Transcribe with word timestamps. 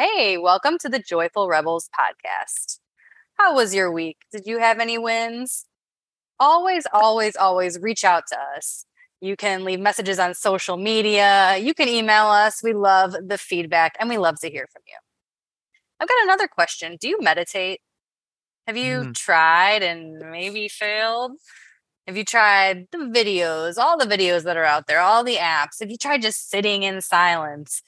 Hey, 0.00 0.38
welcome 0.38 0.78
to 0.78 0.88
the 0.88 0.98
Joyful 0.98 1.46
Rebels 1.46 1.90
podcast. 1.94 2.78
How 3.34 3.54
was 3.54 3.74
your 3.74 3.92
week? 3.92 4.16
Did 4.32 4.46
you 4.46 4.58
have 4.58 4.78
any 4.78 4.96
wins? 4.96 5.66
Always, 6.38 6.86
always, 6.90 7.36
always 7.36 7.78
reach 7.78 8.02
out 8.02 8.22
to 8.28 8.38
us. 8.56 8.86
You 9.20 9.36
can 9.36 9.62
leave 9.62 9.78
messages 9.78 10.18
on 10.18 10.32
social 10.32 10.78
media. 10.78 11.58
You 11.58 11.74
can 11.74 11.86
email 11.86 12.28
us. 12.28 12.62
We 12.62 12.72
love 12.72 13.14
the 13.22 13.36
feedback 13.36 13.94
and 14.00 14.08
we 14.08 14.16
love 14.16 14.40
to 14.40 14.48
hear 14.48 14.66
from 14.72 14.80
you. 14.86 14.96
I've 16.00 16.08
got 16.08 16.22
another 16.22 16.48
question. 16.48 16.96
Do 16.98 17.06
you 17.06 17.20
meditate? 17.20 17.80
Have 18.66 18.78
you 18.78 19.00
mm. 19.00 19.14
tried 19.14 19.82
and 19.82 20.30
maybe 20.30 20.68
failed? 20.68 21.32
Have 22.06 22.16
you 22.16 22.24
tried 22.24 22.86
the 22.90 22.98
videos, 23.00 23.76
all 23.76 23.98
the 23.98 24.06
videos 24.06 24.44
that 24.44 24.56
are 24.56 24.64
out 24.64 24.86
there, 24.86 25.00
all 25.00 25.24
the 25.24 25.36
apps? 25.36 25.80
Have 25.80 25.90
you 25.90 25.98
tried 25.98 26.22
just 26.22 26.48
sitting 26.48 26.84
in 26.84 27.02
silence? 27.02 27.82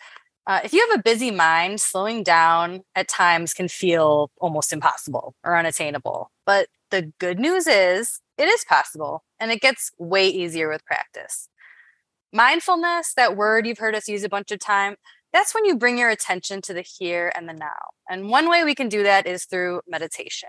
Uh, 0.47 0.61
if 0.65 0.73
you 0.73 0.85
have 0.89 0.99
a 0.99 1.03
busy 1.03 1.31
mind, 1.31 1.81
slowing 1.81 2.23
down 2.23 2.83
at 2.97 3.09
times 3.09 3.55
can 3.55 3.69
feel 3.69 4.31
almost 4.41 4.73
impossible 4.73 5.35
or 5.45 5.57
unattainable. 5.57 6.31
But 6.45 6.69
the 6.91 7.13
good 7.19 7.39
news 7.39 7.67
is 7.67 8.21
it 8.39 8.49
is 8.49 8.65
possible 8.65 9.23
and 9.39 9.53
it 9.53 9.61
gets 9.61 9.93
way 9.99 10.29
easier 10.29 10.69
with 10.69 10.85
practice. 10.85 11.49
Mindfulness, 12.33 13.15
that 13.15 13.37
word 13.37 13.67
you've 13.67 13.79
heard 13.79 13.95
us 13.95 14.09
use 14.09 14.25
a 14.25 14.29
bunch 14.29 14.51
of 14.51 14.59
time, 14.59 14.97
that's 15.33 15.55
when 15.55 15.65
you 15.65 15.77
bring 15.77 15.97
your 15.97 16.11
attention 16.11 16.61
to 16.63 16.75
the 16.75 16.83
here 16.83 17.33
and 17.37 17.49
the 17.49 17.53
now. 17.53 17.91
And 18.11 18.29
one 18.29 18.49
way 18.49 18.65
we 18.65 18.75
can 18.75 18.89
do 18.89 19.03
that 19.03 19.27
is 19.27 19.45
through 19.45 19.83
meditation. 19.87 20.49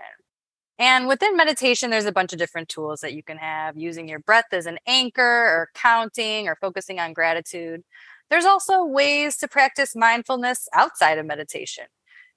And 0.78 1.06
within 1.06 1.36
meditation, 1.36 1.90
there's 1.90 2.04
a 2.04 2.12
bunch 2.12 2.32
of 2.32 2.38
different 2.38 2.68
tools 2.68 3.00
that 3.00 3.14
you 3.14 3.22
can 3.22 3.38
have 3.38 3.76
using 3.76 4.08
your 4.08 4.18
breath 4.18 4.46
as 4.52 4.66
an 4.66 4.78
anchor 4.86 5.22
or 5.22 5.70
counting 5.74 6.48
or 6.48 6.56
focusing 6.56 6.98
on 6.98 7.12
gratitude. 7.12 7.82
There's 8.30 8.44
also 8.44 8.84
ways 8.84 9.36
to 9.38 9.48
practice 9.48 9.94
mindfulness 9.94 10.68
outside 10.74 11.18
of 11.18 11.26
meditation. 11.26 11.84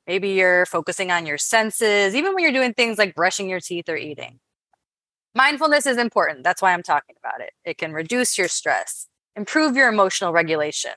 Maybe 0.05 0.29
you're 0.29 0.65
focusing 0.65 1.11
on 1.11 1.25
your 1.25 1.37
senses, 1.37 2.15
even 2.15 2.33
when 2.33 2.43
you're 2.43 2.53
doing 2.53 2.73
things 2.73 2.97
like 2.97 3.15
brushing 3.15 3.49
your 3.49 3.59
teeth 3.59 3.89
or 3.89 3.97
eating. 3.97 4.39
Mindfulness 5.35 5.85
is 5.85 5.97
important. 5.97 6.43
That's 6.43 6.61
why 6.61 6.73
I'm 6.73 6.83
talking 6.83 7.15
about 7.19 7.41
it. 7.41 7.51
It 7.65 7.77
can 7.77 7.93
reduce 7.93 8.37
your 8.37 8.47
stress, 8.47 9.07
improve 9.35 9.75
your 9.75 9.89
emotional 9.89 10.31
regulation, 10.31 10.91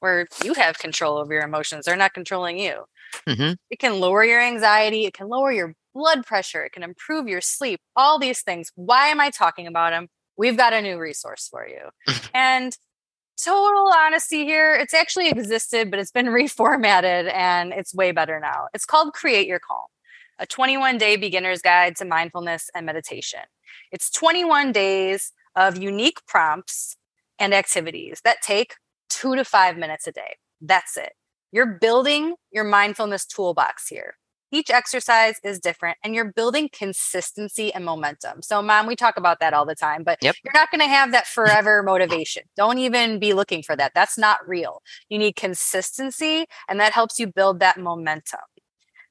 where 0.00 0.26
you 0.44 0.54
have 0.54 0.78
control 0.78 1.18
over 1.18 1.32
your 1.32 1.42
emotions. 1.42 1.84
They're 1.84 1.96
not 1.96 2.14
controlling 2.14 2.58
you. 2.58 2.84
Mm-hmm. 3.28 3.52
It 3.70 3.78
can 3.78 4.00
lower 4.00 4.24
your 4.24 4.40
anxiety. 4.40 5.04
It 5.04 5.14
can 5.14 5.28
lower 5.28 5.52
your 5.52 5.74
blood 5.94 6.24
pressure. 6.24 6.64
It 6.64 6.72
can 6.72 6.82
improve 6.82 7.28
your 7.28 7.40
sleep, 7.40 7.80
all 7.96 8.18
these 8.18 8.42
things. 8.42 8.70
Why 8.74 9.08
am 9.08 9.20
I 9.20 9.30
talking 9.30 9.66
about 9.66 9.90
them? 9.90 10.08
We've 10.36 10.56
got 10.56 10.72
a 10.72 10.80
new 10.80 10.98
resource 10.98 11.48
for 11.50 11.66
you. 11.66 12.14
and 12.34 12.76
total 13.42 13.92
honesty 13.94 14.44
here, 14.44 14.74
it's 14.74 14.94
actually 14.94 15.28
existed, 15.28 15.90
but 15.90 16.00
it's 16.00 16.10
been 16.10 16.26
reformatted 16.42 17.32
and 17.32 17.72
it's 17.72 17.94
way 17.94 18.12
better 18.12 18.40
now. 18.40 18.68
It's 18.74 18.84
called 18.84 19.12
Create 19.12 19.46
Your 19.46 19.60
Calm, 19.60 19.86
a 20.38 20.46
21 20.46 20.98
day 20.98 21.16
beginner's 21.16 21.62
guide 21.62 21.96
to 21.96 22.04
mindfulness 22.04 22.70
and 22.74 22.86
meditation. 22.86 23.40
It's 23.90 24.10
21 24.10 24.72
days 24.72 25.32
of 25.56 25.76
unique 25.76 26.18
prompts 26.26 26.96
and 27.38 27.52
activities 27.52 28.20
that 28.24 28.42
take 28.42 28.74
two 29.08 29.36
to 29.36 29.44
five 29.44 29.76
minutes 29.76 30.06
a 30.06 30.12
day. 30.12 30.36
That's 30.60 30.96
it. 30.96 31.12
You're 31.50 31.78
building 31.80 32.36
your 32.50 32.64
mindfulness 32.64 33.26
toolbox 33.26 33.88
here. 33.88 34.14
Each 34.54 34.68
exercise 34.68 35.36
is 35.42 35.58
different 35.58 35.96
and 36.04 36.14
you're 36.14 36.30
building 36.30 36.68
consistency 36.70 37.72
and 37.72 37.86
momentum. 37.86 38.42
So, 38.42 38.60
mom, 38.60 38.86
we 38.86 38.94
talk 38.94 39.16
about 39.16 39.40
that 39.40 39.54
all 39.54 39.64
the 39.64 39.74
time, 39.74 40.04
but 40.04 40.18
yep. 40.20 40.36
you're 40.44 40.52
not 40.52 40.70
going 40.70 40.82
to 40.82 40.88
have 40.88 41.10
that 41.12 41.26
forever 41.26 41.82
motivation. 41.82 42.42
Don't 42.54 42.76
even 42.76 43.18
be 43.18 43.32
looking 43.32 43.62
for 43.62 43.74
that. 43.76 43.92
That's 43.94 44.18
not 44.18 44.46
real. 44.46 44.82
You 45.08 45.18
need 45.18 45.36
consistency, 45.36 46.44
and 46.68 46.78
that 46.78 46.92
helps 46.92 47.18
you 47.18 47.26
build 47.26 47.60
that 47.60 47.78
momentum. 47.78 48.40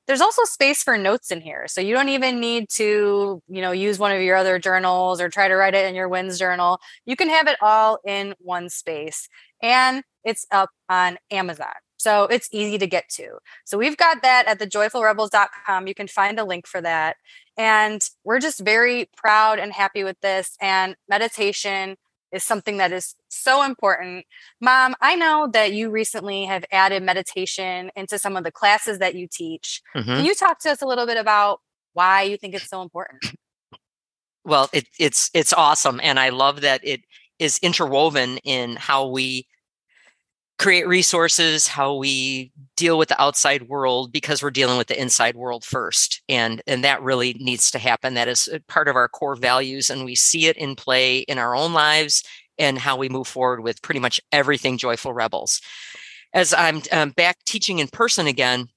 There's 0.07 0.21
also 0.21 0.43
space 0.43 0.83
for 0.83 0.97
notes 0.97 1.31
in 1.31 1.41
here. 1.41 1.65
So, 1.67 1.81
you 1.81 1.95
don't 1.95 2.09
even 2.09 2.39
need 2.39 2.69
to, 2.75 3.41
you 3.47 3.61
know, 3.61 3.71
use 3.71 3.97
one 3.97 4.11
of 4.11 4.21
your 4.21 4.35
other 4.35 4.59
journals 4.59 5.19
or 5.19 5.29
try 5.29 5.47
to 5.47 5.55
write 5.55 5.73
it 5.73 5.87
in 5.87 5.95
your 5.95 6.07
wins 6.07 6.37
journal. 6.37 6.79
You 7.05 7.15
can 7.15 7.29
have 7.29 7.47
it 7.47 7.57
all 7.63 7.97
in 8.05 8.35
one 8.39 8.69
space. 8.69 9.27
And 9.63 10.03
it's 10.23 10.45
up 10.51 10.69
on 10.87 11.17
Amazon. 11.31 11.73
So 12.01 12.23
it's 12.25 12.49
easy 12.51 12.77
to 12.79 12.87
get 12.87 13.09
to. 13.09 13.37
So 13.65 13.77
we've 13.77 13.97
got 13.97 14.23
that 14.23 14.47
at 14.47 14.59
thejoyfulrebels.com. 14.59 15.87
You 15.87 15.93
can 15.93 16.07
find 16.07 16.39
a 16.39 16.43
link 16.43 16.65
for 16.65 16.81
that. 16.81 17.17
And 17.57 18.01
we're 18.23 18.39
just 18.39 18.59
very 18.59 19.09
proud 19.15 19.59
and 19.59 19.71
happy 19.71 20.03
with 20.03 20.19
this. 20.21 20.57
And 20.59 20.95
meditation 21.07 21.97
is 22.31 22.43
something 22.43 22.77
that 22.77 22.91
is 22.91 23.13
so 23.29 23.61
important. 23.61 24.25
Mom, 24.59 24.95
I 24.99 25.15
know 25.15 25.49
that 25.53 25.73
you 25.73 25.91
recently 25.91 26.45
have 26.45 26.65
added 26.71 27.03
meditation 27.03 27.91
into 27.95 28.17
some 28.17 28.35
of 28.35 28.43
the 28.43 28.51
classes 28.51 28.99
that 28.99 29.15
you 29.15 29.27
teach. 29.31 29.81
Mm-hmm. 29.95 30.15
Can 30.15 30.25
you 30.25 30.33
talk 30.33 30.59
to 30.61 30.71
us 30.71 30.81
a 30.81 30.87
little 30.87 31.05
bit 31.05 31.17
about 31.17 31.59
why 31.93 32.23
you 32.23 32.37
think 32.37 32.55
it's 32.55 32.69
so 32.69 32.81
important? 32.81 33.23
Well, 34.43 34.69
it, 34.73 34.87
it's 34.97 35.29
it's 35.35 35.53
awesome, 35.53 35.99
and 36.01 36.19
I 36.19 36.29
love 36.29 36.61
that 36.61 36.81
it 36.83 37.01
is 37.37 37.59
interwoven 37.59 38.37
in 38.39 38.75
how 38.75 39.07
we 39.07 39.45
create 40.61 40.87
resources, 40.87 41.65
how 41.65 41.95
we 41.95 42.51
deal 42.77 42.95
with 42.95 43.09
the 43.09 43.19
outside 43.19 43.63
world 43.63 44.11
because 44.11 44.43
we're 44.43 44.51
dealing 44.51 44.77
with 44.77 44.85
the 44.85 45.01
inside 45.01 45.35
world 45.35 45.65
first. 45.65 46.21
And 46.29 46.61
and 46.67 46.83
that 46.83 47.01
really 47.01 47.33
needs 47.39 47.71
to 47.71 47.79
happen. 47.79 48.13
That 48.13 48.27
is 48.27 48.47
part 48.67 48.87
of 48.87 48.95
our 48.95 49.09
core 49.09 49.35
values 49.35 49.89
and 49.89 50.05
we 50.05 50.13
see 50.13 50.45
it 50.45 50.57
in 50.57 50.75
play 50.75 51.19
in 51.19 51.39
our 51.39 51.55
own 51.55 51.73
lives 51.73 52.23
and 52.59 52.77
how 52.77 52.95
we 52.95 53.09
move 53.09 53.27
forward 53.27 53.63
with 53.63 53.81
pretty 53.81 53.99
much 53.99 54.21
everything 54.31 54.77
joyful 54.77 55.13
rebels. 55.13 55.61
As 56.31 56.53
I'm 56.53 56.83
um, 56.91 57.09
back 57.09 57.37
teaching 57.45 57.79
in 57.79 57.87
person 57.87 58.27
again, 58.27 58.67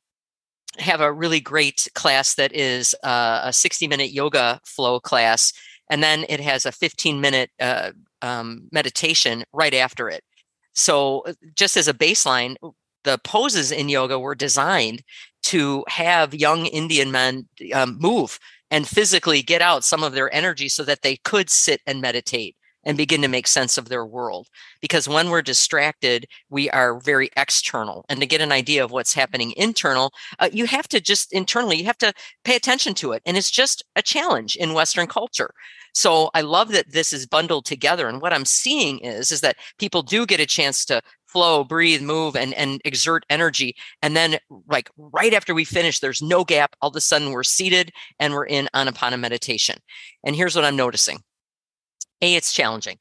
I 0.78 0.82
have 0.82 1.02
a 1.02 1.12
really 1.12 1.40
great 1.40 1.86
class 1.94 2.34
that 2.36 2.54
is 2.54 2.94
uh, 3.04 3.42
a 3.44 3.52
60 3.52 3.88
minute 3.88 4.10
yoga 4.10 4.58
flow 4.64 5.00
class 5.00 5.52
and 5.90 6.02
then 6.02 6.24
it 6.30 6.40
has 6.40 6.64
a 6.64 6.72
15 6.72 7.20
minute 7.20 7.50
uh, 7.60 7.90
um, 8.22 8.68
meditation 8.72 9.44
right 9.52 9.74
after 9.74 10.08
it 10.08 10.24
so, 10.74 11.20
uh, 11.20 11.32
just 11.54 11.76
as 11.76 11.88
a 11.88 11.94
baseline, 11.94 12.56
the 13.04 13.18
poses 13.18 13.70
in 13.70 13.88
yoga 13.88 14.18
were 14.18 14.34
designed 14.34 15.02
to 15.44 15.84
have 15.88 16.34
young 16.34 16.66
Indian 16.66 17.10
men 17.10 17.48
um, 17.72 17.98
move 17.98 18.38
and 18.70 18.88
physically 18.88 19.42
get 19.42 19.62
out 19.62 19.84
some 19.84 20.02
of 20.02 20.14
their 20.14 20.34
energy 20.34 20.68
so 20.68 20.82
that 20.84 21.02
they 21.02 21.16
could 21.16 21.50
sit 21.50 21.80
and 21.86 22.00
meditate 22.00 22.56
and 22.84 22.96
begin 22.96 23.22
to 23.22 23.28
make 23.28 23.46
sense 23.46 23.78
of 23.78 23.88
their 23.88 24.04
world. 24.04 24.48
Because 24.80 25.08
when 25.08 25.30
we're 25.30 25.42
distracted, 25.42 26.26
we 26.50 26.70
are 26.70 27.00
very 27.00 27.30
external. 27.36 28.04
And 28.08 28.20
to 28.20 28.26
get 28.26 28.40
an 28.40 28.52
idea 28.52 28.84
of 28.84 28.90
what's 28.90 29.14
happening 29.14 29.52
internal, 29.56 30.12
uh, 30.38 30.50
you 30.52 30.66
have 30.66 30.88
to 30.88 31.00
just 31.00 31.32
internally, 31.32 31.76
you 31.76 31.84
have 31.84 31.98
to 31.98 32.12
pay 32.44 32.56
attention 32.56 32.94
to 32.94 33.12
it. 33.12 33.22
And 33.26 33.36
it's 33.36 33.50
just 33.50 33.82
a 33.96 34.02
challenge 34.02 34.56
in 34.56 34.74
Western 34.74 35.06
culture. 35.06 35.52
So 35.94 36.30
I 36.34 36.40
love 36.40 36.72
that 36.72 36.90
this 36.90 37.12
is 37.12 37.26
bundled 37.26 37.64
together. 37.64 38.08
And 38.08 38.20
what 38.20 38.32
I'm 38.32 38.44
seeing 38.44 38.98
is, 38.98 39.30
is 39.30 39.40
that 39.42 39.56
people 39.78 40.02
do 40.02 40.26
get 40.26 40.40
a 40.40 40.46
chance 40.46 40.84
to 40.86 41.00
flow, 41.26 41.64
breathe, 41.64 42.02
move, 42.02 42.36
and, 42.36 42.54
and 42.54 42.80
exert 42.84 43.24
energy. 43.30 43.74
And 44.02 44.16
then, 44.16 44.38
like 44.68 44.88
right 44.96 45.34
after 45.34 45.54
we 45.54 45.64
finish, 45.64 45.98
there's 46.00 46.22
no 46.22 46.44
gap. 46.44 46.76
All 46.80 46.90
of 46.90 46.96
a 46.96 47.00
sudden, 47.00 47.30
we're 47.30 47.42
seated 47.42 47.92
and 48.18 48.34
we're 48.34 48.46
in 48.46 48.68
Anapana 48.74 49.18
meditation. 49.18 49.78
And 50.24 50.36
here's 50.36 50.56
what 50.56 50.64
I'm 50.64 50.76
noticing 50.76 51.18
A, 52.24 52.36
it's 52.36 52.54
challenging, 52.54 52.96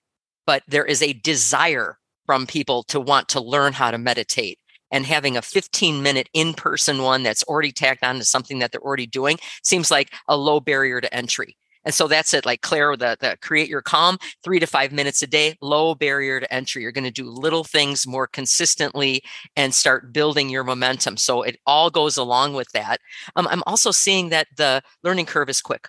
but 0.45 0.63
there 0.67 0.83
is 0.83 1.01
a 1.01 1.13
desire 1.13 1.97
from 2.25 2.45
people 2.45 2.83
to 2.83 2.99
want 2.99 3.29
to 3.29 3.39
learn 3.39 3.71
how 3.71 3.89
to 3.89 3.97
meditate. 3.97 4.59
And 4.91 5.05
having 5.05 5.37
a 5.37 5.41
15 5.41 6.03
minute 6.03 6.29
in 6.33 6.53
person 6.53 7.01
one 7.01 7.23
that's 7.23 7.43
already 7.43 7.71
tacked 7.71 8.03
on 8.03 8.15
to 8.19 8.25
something 8.25 8.59
that 8.59 8.71
they're 8.71 8.81
already 8.81 9.07
doing 9.07 9.39
seems 9.63 9.89
like 9.89 10.13
a 10.27 10.35
low 10.35 10.59
barrier 10.59 10.99
to 10.99 11.13
entry. 11.15 11.55
And 11.85 11.93
so 11.93 12.07
that's 12.07 12.33
it. 12.33 12.45
Like 12.45 12.61
Claire, 12.61 12.97
the, 12.97 13.17
the 13.19 13.37
create 13.41 13.69
your 13.69 13.81
calm, 13.81 14.17
three 14.43 14.59
to 14.59 14.67
five 14.67 14.91
minutes 14.91 15.21
a 15.21 15.27
day, 15.27 15.55
low 15.61 15.95
barrier 15.95 16.41
to 16.41 16.53
entry. 16.53 16.81
You're 16.81 16.91
going 16.91 17.03
to 17.05 17.11
do 17.11 17.29
little 17.29 17.63
things 17.63 18.05
more 18.05 18.27
consistently 18.27 19.23
and 19.55 19.73
start 19.73 20.13
building 20.13 20.49
your 20.49 20.63
momentum. 20.65 21.15
So 21.17 21.43
it 21.43 21.57
all 21.65 21.89
goes 21.89 22.17
along 22.17 22.53
with 22.53 22.69
that. 22.73 22.99
Um, 23.37 23.47
I'm 23.49 23.63
also 23.65 23.91
seeing 23.91 24.29
that 24.29 24.47
the 24.57 24.81
learning 25.01 25.25
curve 25.27 25.49
is 25.49 25.61
quick 25.61 25.87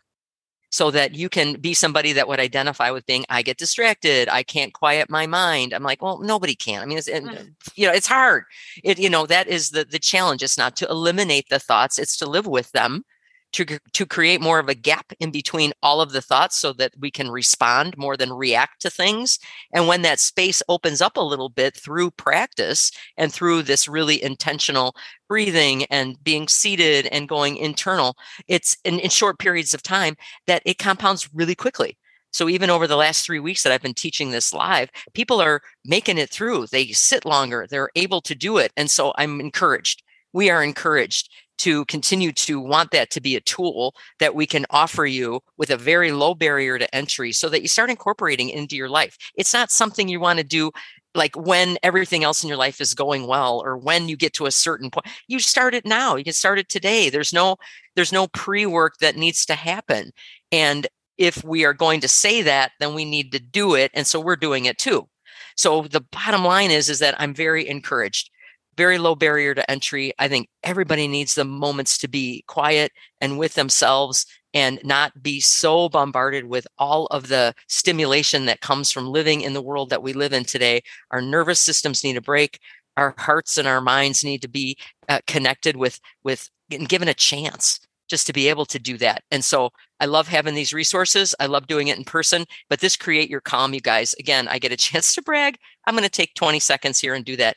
so 0.74 0.90
that 0.90 1.14
you 1.14 1.28
can 1.28 1.52
be 1.60 1.72
somebody 1.72 2.12
that 2.12 2.26
would 2.26 2.40
identify 2.40 2.90
with 2.90 3.06
being 3.06 3.24
i 3.30 3.42
get 3.42 3.58
distracted. 3.58 4.28
I 4.28 4.42
can't 4.42 4.72
quiet 4.72 5.08
my 5.08 5.24
mind. 5.24 5.72
I'm 5.72 5.84
like 5.84 6.02
well 6.02 6.18
nobody 6.18 6.56
can. 6.56 6.82
I 6.82 6.84
mean 6.84 6.98
it's 6.98 7.08
mm. 7.08 7.52
you 7.76 7.86
know 7.86 7.92
it's 7.92 8.08
hard. 8.08 8.42
It 8.82 8.98
you 8.98 9.08
know 9.08 9.24
that 9.26 9.46
is 9.46 9.70
the 9.70 9.84
the 9.84 10.00
challenge. 10.00 10.42
It's 10.42 10.58
not 10.58 10.74
to 10.76 10.88
eliminate 10.88 11.48
the 11.48 11.60
thoughts 11.60 11.96
it's 11.96 12.16
to 12.16 12.26
live 12.28 12.48
with 12.48 12.72
them 12.72 13.04
to, 13.54 13.78
to 13.92 14.06
create 14.06 14.40
more 14.40 14.58
of 14.58 14.68
a 14.68 14.74
gap 14.74 15.12
in 15.20 15.30
between 15.30 15.72
all 15.82 16.00
of 16.00 16.12
the 16.12 16.20
thoughts 16.20 16.58
so 16.58 16.72
that 16.74 16.92
we 16.98 17.10
can 17.10 17.30
respond 17.30 17.96
more 17.96 18.16
than 18.16 18.32
react 18.32 18.82
to 18.82 18.90
things. 18.90 19.38
And 19.72 19.86
when 19.86 20.02
that 20.02 20.20
space 20.20 20.62
opens 20.68 21.00
up 21.00 21.16
a 21.16 21.20
little 21.20 21.48
bit 21.48 21.76
through 21.76 22.10
practice 22.12 22.90
and 23.16 23.32
through 23.32 23.62
this 23.62 23.86
really 23.88 24.22
intentional 24.22 24.94
breathing 25.28 25.84
and 25.84 26.22
being 26.22 26.48
seated 26.48 27.06
and 27.06 27.28
going 27.28 27.56
internal, 27.56 28.16
it's 28.48 28.76
in, 28.84 28.98
in 28.98 29.10
short 29.10 29.38
periods 29.38 29.72
of 29.72 29.82
time 29.82 30.16
that 30.46 30.62
it 30.66 30.78
compounds 30.78 31.32
really 31.32 31.54
quickly. 31.54 31.96
So 32.32 32.48
even 32.48 32.68
over 32.68 32.88
the 32.88 32.96
last 32.96 33.24
three 33.24 33.38
weeks 33.38 33.62
that 33.62 33.72
I've 33.72 33.82
been 33.82 33.94
teaching 33.94 34.32
this 34.32 34.52
live, 34.52 34.90
people 35.12 35.40
are 35.40 35.62
making 35.84 36.18
it 36.18 36.30
through. 36.30 36.66
They 36.66 36.88
sit 36.88 37.24
longer, 37.24 37.68
they're 37.70 37.90
able 37.94 38.20
to 38.22 38.34
do 38.34 38.58
it. 38.58 38.72
And 38.76 38.90
so 38.90 39.12
I'm 39.16 39.40
encouraged 39.40 40.02
we 40.34 40.50
are 40.50 40.62
encouraged 40.62 41.30
to 41.58 41.84
continue 41.86 42.32
to 42.32 42.60
want 42.60 42.90
that 42.90 43.10
to 43.10 43.20
be 43.20 43.36
a 43.36 43.40
tool 43.40 43.94
that 44.18 44.34
we 44.34 44.46
can 44.46 44.66
offer 44.70 45.06
you 45.06 45.40
with 45.56 45.70
a 45.70 45.76
very 45.76 46.12
low 46.12 46.34
barrier 46.34 46.78
to 46.78 46.94
entry 46.94 47.32
so 47.32 47.48
that 47.48 47.62
you 47.62 47.68
start 47.68 47.90
incorporating 47.90 48.50
into 48.50 48.76
your 48.76 48.88
life. 48.88 49.16
It's 49.36 49.52
not 49.52 49.70
something 49.70 50.08
you 50.08 50.20
want 50.20 50.38
to 50.38 50.44
do 50.44 50.70
like 51.14 51.36
when 51.36 51.78
everything 51.82 52.24
else 52.24 52.42
in 52.42 52.48
your 52.48 52.58
life 52.58 52.80
is 52.80 52.92
going 52.92 53.26
well 53.26 53.62
or 53.64 53.78
when 53.78 54.08
you 54.08 54.16
get 54.16 54.32
to 54.34 54.46
a 54.46 54.50
certain 54.50 54.90
point 54.90 55.06
you 55.28 55.38
start 55.38 55.72
it 55.74 55.86
now 55.86 56.16
you 56.16 56.24
can 56.24 56.32
start 56.32 56.58
it 56.58 56.68
today. 56.68 57.08
There's 57.08 57.32
no 57.32 57.56
there's 57.94 58.12
no 58.12 58.26
pre-work 58.28 58.94
that 59.00 59.16
needs 59.16 59.46
to 59.46 59.54
happen. 59.54 60.10
And 60.50 60.86
if 61.16 61.44
we 61.44 61.64
are 61.64 61.74
going 61.74 62.00
to 62.00 62.08
say 62.08 62.42
that 62.42 62.72
then 62.80 62.94
we 62.94 63.04
need 63.04 63.32
to 63.32 63.38
do 63.38 63.74
it 63.74 63.90
and 63.94 64.06
so 64.06 64.20
we're 64.20 64.36
doing 64.36 64.64
it 64.64 64.78
too. 64.78 65.08
So 65.56 65.82
the 65.82 66.00
bottom 66.00 66.44
line 66.44 66.70
is 66.70 66.88
is 66.88 66.98
that 66.98 67.14
i'm 67.20 67.34
very 67.34 67.68
encouraged 67.68 68.30
very 68.76 68.98
low 68.98 69.14
barrier 69.14 69.54
to 69.54 69.70
entry. 69.70 70.12
I 70.18 70.28
think 70.28 70.48
everybody 70.62 71.08
needs 71.08 71.34
the 71.34 71.44
moments 71.44 71.98
to 71.98 72.08
be 72.08 72.44
quiet 72.46 72.92
and 73.20 73.38
with 73.38 73.54
themselves 73.54 74.26
and 74.52 74.80
not 74.84 75.22
be 75.22 75.40
so 75.40 75.88
bombarded 75.88 76.44
with 76.44 76.66
all 76.78 77.06
of 77.06 77.28
the 77.28 77.54
stimulation 77.68 78.46
that 78.46 78.60
comes 78.60 78.90
from 78.90 79.08
living 79.08 79.40
in 79.40 79.52
the 79.52 79.62
world 79.62 79.90
that 79.90 80.02
we 80.02 80.12
live 80.12 80.32
in 80.32 80.44
today. 80.44 80.82
Our 81.10 81.20
nervous 81.20 81.58
systems 81.58 82.04
need 82.04 82.16
a 82.16 82.22
break. 82.22 82.60
Our 82.96 83.14
hearts 83.18 83.58
and 83.58 83.66
our 83.66 83.80
minds 83.80 84.22
need 84.22 84.42
to 84.42 84.48
be 84.48 84.76
uh, 85.08 85.20
connected 85.26 85.76
with 85.76 85.98
with 86.22 86.48
and 86.70 86.88
given 86.88 87.08
a 87.08 87.14
chance 87.14 87.80
just 88.08 88.26
to 88.26 88.32
be 88.32 88.48
able 88.48 88.66
to 88.66 88.78
do 88.78 88.98
that. 88.98 89.22
And 89.30 89.44
so 89.44 89.70
I 89.98 90.06
love 90.06 90.28
having 90.28 90.54
these 90.54 90.72
resources. 90.72 91.34
I 91.40 91.46
love 91.46 91.66
doing 91.66 91.88
it 91.88 91.98
in 91.98 92.04
person, 92.04 92.44
but 92.68 92.80
this 92.80 92.96
create 92.96 93.30
your 93.30 93.40
calm, 93.40 93.74
you 93.74 93.80
guys. 93.80 94.14
Again, 94.18 94.46
I 94.48 94.58
get 94.58 94.72
a 94.72 94.76
chance 94.88 95.14
to 95.14 95.22
brag. 95.22 95.56
I'm 95.86 95.94
going 95.94 96.04
to 96.04 96.10
take 96.10 96.34
20 96.34 96.60
seconds 96.60 97.00
here 97.00 97.14
and 97.14 97.24
do 97.24 97.36
that 97.36 97.56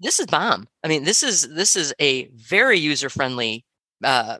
this 0.00 0.20
is 0.20 0.26
bomb. 0.26 0.68
I 0.84 0.88
mean, 0.88 1.04
this 1.04 1.22
is 1.22 1.48
this 1.48 1.76
is 1.76 1.94
a 2.00 2.26
very 2.28 2.78
user 2.78 3.08
friendly 3.08 3.64
uh, 4.04 4.38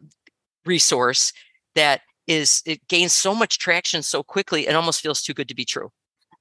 resource 0.64 1.32
that 1.74 2.02
is 2.26 2.62
it 2.66 2.86
gains 2.88 3.12
so 3.12 3.34
much 3.34 3.58
traction 3.58 4.02
so 4.02 4.22
quickly. 4.22 4.66
It 4.66 4.74
almost 4.74 5.00
feels 5.00 5.22
too 5.22 5.34
good 5.34 5.48
to 5.48 5.54
be 5.54 5.64
true. 5.64 5.90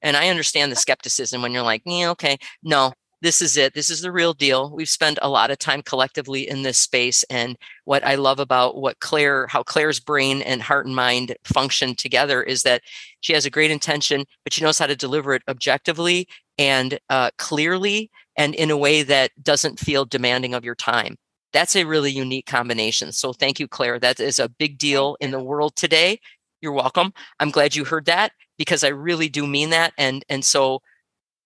And 0.01 0.15
I 0.15 0.29
understand 0.29 0.71
the 0.71 0.75
skepticism 0.75 1.41
when 1.41 1.51
you're 1.51 1.63
like, 1.63 1.81
yeah, 1.85 2.11
okay, 2.11 2.37
no, 2.61 2.93
this 3.21 3.41
is 3.41 3.57
it. 3.57 3.73
This 3.73 3.89
is 3.89 4.01
the 4.01 4.11
real 4.11 4.33
deal. 4.33 4.69
We've 4.71 4.87
spent 4.87 5.17
a 5.21 5.29
lot 5.29 5.49
of 5.49 5.57
time 5.57 5.81
collectively 5.81 6.47
in 6.47 6.61
this 6.61 6.77
space. 6.77 7.23
And 7.31 7.57
what 7.85 8.05
I 8.05 8.15
love 8.15 8.39
about 8.39 8.77
what 8.77 8.99
Claire, 8.99 9.47
how 9.47 9.63
Claire's 9.63 9.99
brain 9.99 10.43
and 10.43 10.61
heart 10.61 10.85
and 10.85 10.95
mind 10.95 11.35
function 11.43 11.95
together 11.95 12.43
is 12.43 12.61
that 12.63 12.83
she 13.21 13.33
has 13.33 13.45
a 13.45 13.49
great 13.49 13.71
intention, 13.71 14.25
but 14.43 14.53
she 14.53 14.63
knows 14.63 14.77
how 14.77 14.85
to 14.85 14.95
deliver 14.95 15.33
it 15.33 15.41
objectively 15.47 16.27
and 16.59 16.99
uh, 17.09 17.31
clearly 17.37 18.11
and 18.37 18.55
in 18.55 18.71
a 18.71 18.77
way 18.77 19.03
that 19.03 19.31
doesn't 19.41 19.79
feel 19.79 20.05
demanding 20.05 20.53
of 20.53 20.63
your 20.63 20.75
time. 20.75 21.17
That's 21.53 21.75
a 21.75 21.85
really 21.85 22.11
unique 22.11 22.45
combination. 22.45 23.11
So 23.11 23.33
thank 23.33 23.59
you, 23.59 23.67
Claire. 23.67 23.99
That 23.99 24.19
is 24.19 24.39
a 24.39 24.49
big 24.49 24.77
deal 24.77 25.17
in 25.19 25.31
the 25.31 25.43
world 25.43 25.75
today. 25.75 26.19
You're 26.61 26.73
welcome. 26.73 27.13
I'm 27.39 27.51
glad 27.51 27.75
you 27.75 27.85
heard 27.85 28.05
that 28.05 28.31
because 28.57 28.83
I 28.83 28.89
really 28.89 29.29
do 29.29 29.47
mean 29.47 29.69
that. 29.71 29.93
And 29.97 30.23
and 30.29 30.43
so 30.45 30.81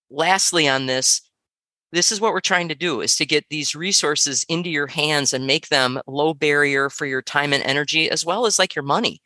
lastly 0.10 0.68
on 0.68 0.86
this, 0.86 1.22
this 1.92 2.12
is 2.12 2.22
what 2.22 2.34
we're 2.34 2.40
trying 2.40 2.70
to 2.70 2.76
do 2.76 3.02
is 3.02 3.16
to 3.18 3.26
get 3.26 3.46
these 3.50 3.76
resources 3.76 4.46
into 4.50 4.70
your 4.70 4.88
hands 4.88 5.34
and 5.34 5.46
make 5.46 5.70
them 5.70 6.00
low 6.08 6.34
barrier 6.34 6.90
for 6.90 7.06
your 7.06 7.22
time 7.22 7.54
and 7.54 7.64
energy 7.64 8.10
as 8.10 8.26
well 8.26 8.46
as 8.46 8.58
like 8.60 8.76
your 8.76 8.84
money. 8.84 9.22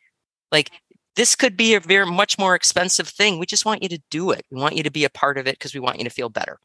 Like 0.52 0.70
this 1.16 1.34
could 1.34 1.56
be 1.56 1.74
a 1.74 1.80
very 1.80 2.06
much 2.06 2.38
more 2.38 2.54
expensive 2.54 3.08
thing. 3.08 3.38
We 3.38 3.46
just 3.46 3.64
want 3.64 3.82
you 3.82 3.88
to 3.90 4.02
do 4.10 4.30
it. 4.32 4.44
We 4.50 4.60
want 4.60 4.76
you 4.76 4.82
to 4.82 4.90
be 4.90 5.04
a 5.04 5.10
part 5.10 5.38
of 5.38 5.46
it 5.46 5.54
because 5.58 5.74
we 5.74 5.80
want 5.80 5.98
you 5.98 6.04
to 6.04 6.10
feel 6.10 6.28
better. 6.28 6.58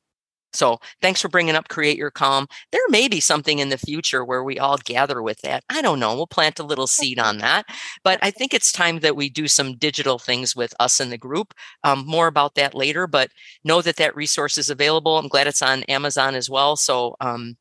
So 0.53 0.79
thanks 1.01 1.21
for 1.21 1.29
bringing 1.29 1.55
up 1.55 1.69
Create 1.69 1.97
Your 1.97 2.11
Calm. 2.11 2.47
There 2.71 2.81
may 2.89 3.07
be 3.07 3.19
something 3.19 3.59
in 3.59 3.69
the 3.69 3.77
future 3.77 4.25
where 4.25 4.43
we 4.43 4.59
all 4.59 4.77
gather 4.77 5.21
with 5.21 5.39
that. 5.41 5.63
I 5.69 5.81
don't 5.81 5.99
know. 5.99 6.15
We'll 6.15 6.27
plant 6.27 6.59
a 6.59 6.63
little 6.63 6.87
seed 6.87 7.19
on 7.19 7.37
that. 7.39 7.65
But 8.03 8.19
I 8.21 8.31
think 8.31 8.53
it's 8.53 8.71
time 8.71 8.99
that 8.99 9.15
we 9.15 9.29
do 9.29 9.47
some 9.47 9.77
digital 9.77 10.19
things 10.19 10.55
with 10.55 10.73
us 10.79 10.99
in 10.99 11.09
the 11.09 11.17
group. 11.17 11.53
Um, 11.83 12.05
more 12.05 12.27
about 12.27 12.55
that 12.55 12.75
later, 12.75 13.07
but 13.07 13.29
know 13.63 13.81
that 13.81 13.95
that 13.97 14.15
resource 14.15 14.57
is 14.57 14.69
available. 14.69 15.17
I'm 15.17 15.27
glad 15.27 15.47
it's 15.47 15.61
on 15.61 15.83
Amazon 15.83 16.35
as 16.35 16.49
well. 16.49 16.75
So 16.75 17.15
um, 17.21 17.57